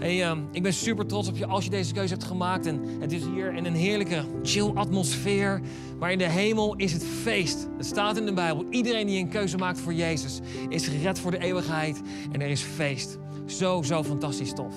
Hey, 0.04 0.32
uh, 0.32 0.38
ik 0.52 0.64
ben 0.64 0.74
super 0.74 1.06
trots 1.06 1.28
op 1.28 1.38
je 1.38 1.46
als 1.46 1.64
je 1.64 1.70
deze 1.70 1.94
keuze 1.94 2.14
hebt 2.14 2.26
gemaakt. 2.26 2.66
En 2.66 2.82
het 3.00 3.12
is 3.12 3.24
hier 3.24 3.54
in 3.54 3.66
een 3.66 3.76
heerlijke, 3.76 4.24
chill 4.42 4.72
atmosfeer. 4.74 5.62
Maar 6.00 6.12
in 6.12 6.18
de 6.18 6.30
hemel 6.30 6.76
is 6.76 6.94
het 6.94 7.04
feest. 7.04 7.68
Het 7.78 7.86
staat 7.86 8.18
in 8.18 8.26
de 8.26 8.34
Bijbel. 8.34 8.66
Iedereen 8.70 9.08
die 9.08 9.20
een 9.20 9.30
keuze 9.30 9.58
maakt 9.58 9.80
voor 9.80 9.94
Jezus 9.94 10.40
is 10.70 10.88
gered 10.88 11.20
voor 11.20 11.32
de 11.32 11.38
eeuwigheid. 11.38 12.02
En 12.32 12.42
er 12.42 12.48
is 12.48 12.62
feest. 12.62 13.18
Zo, 13.46 13.82
zo 13.82 14.04
fantastisch 14.04 14.54
tof. 14.54 14.74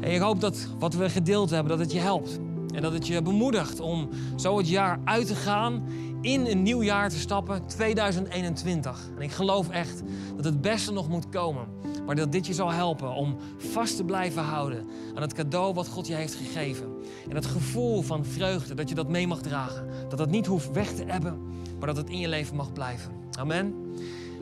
Ik 0.00 0.20
hoop 0.20 0.40
dat 0.40 0.68
wat 0.78 0.94
we 0.94 1.10
gedeeld 1.10 1.50
hebben, 1.50 1.68
dat 1.68 1.80
het 1.80 1.92
je 1.92 2.00
helpt. 2.00 2.38
En 2.74 2.82
dat 2.82 2.92
het 2.92 3.06
je 3.06 3.22
bemoedigt 3.22 3.80
om 3.80 4.08
zo 4.36 4.58
het 4.58 4.68
jaar 4.68 5.00
uit 5.04 5.26
te 5.26 5.34
gaan 5.34 5.84
in 6.20 6.46
een 6.46 6.62
nieuw 6.62 6.82
jaar 6.82 7.10
te 7.10 7.18
stappen, 7.18 7.66
2021. 7.66 9.10
En 9.16 9.22
ik 9.22 9.30
geloof 9.30 9.70
echt 9.70 10.02
dat 10.36 10.44
het 10.44 10.60
beste 10.60 10.92
nog 10.92 11.08
moet 11.08 11.28
komen. 11.28 11.66
Maar 12.06 12.16
dat 12.16 12.32
dit 12.32 12.46
je 12.46 12.54
zal 12.54 12.72
helpen 12.72 13.14
om 13.14 13.36
vast 13.56 13.96
te 13.96 14.04
blijven 14.04 14.42
houden 14.42 14.86
aan 15.14 15.22
het 15.22 15.32
cadeau 15.32 15.74
wat 15.74 15.88
God 15.88 16.06
je 16.06 16.14
heeft 16.14 16.34
gegeven. 16.34 16.86
En 17.28 17.34
het 17.34 17.46
gevoel 17.46 18.02
van 18.02 18.24
vreugde, 18.24 18.74
dat 18.74 18.88
je 18.88 18.94
dat 18.94 19.08
mee 19.08 19.26
mag 19.26 19.40
dragen. 19.40 19.88
Dat 20.08 20.18
dat 20.18 20.30
niet 20.30 20.46
hoeft 20.46 20.72
weg 20.72 20.94
te 20.94 21.04
ebben, 21.04 21.40
maar 21.78 21.86
dat 21.86 21.96
het 21.96 22.10
in 22.10 22.18
je 22.18 22.28
leven 22.28 22.56
mag 22.56 22.72
blijven. 22.72 23.12
Amen. 23.38 23.74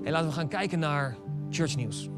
En 0.05 0.13
laten 0.13 0.29
we 0.29 0.35
gaan 0.35 0.49
kijken 0.49 0.79
naar 0.79 1.17
Church 1.51 1.77
Nieuws. 1.77 2.09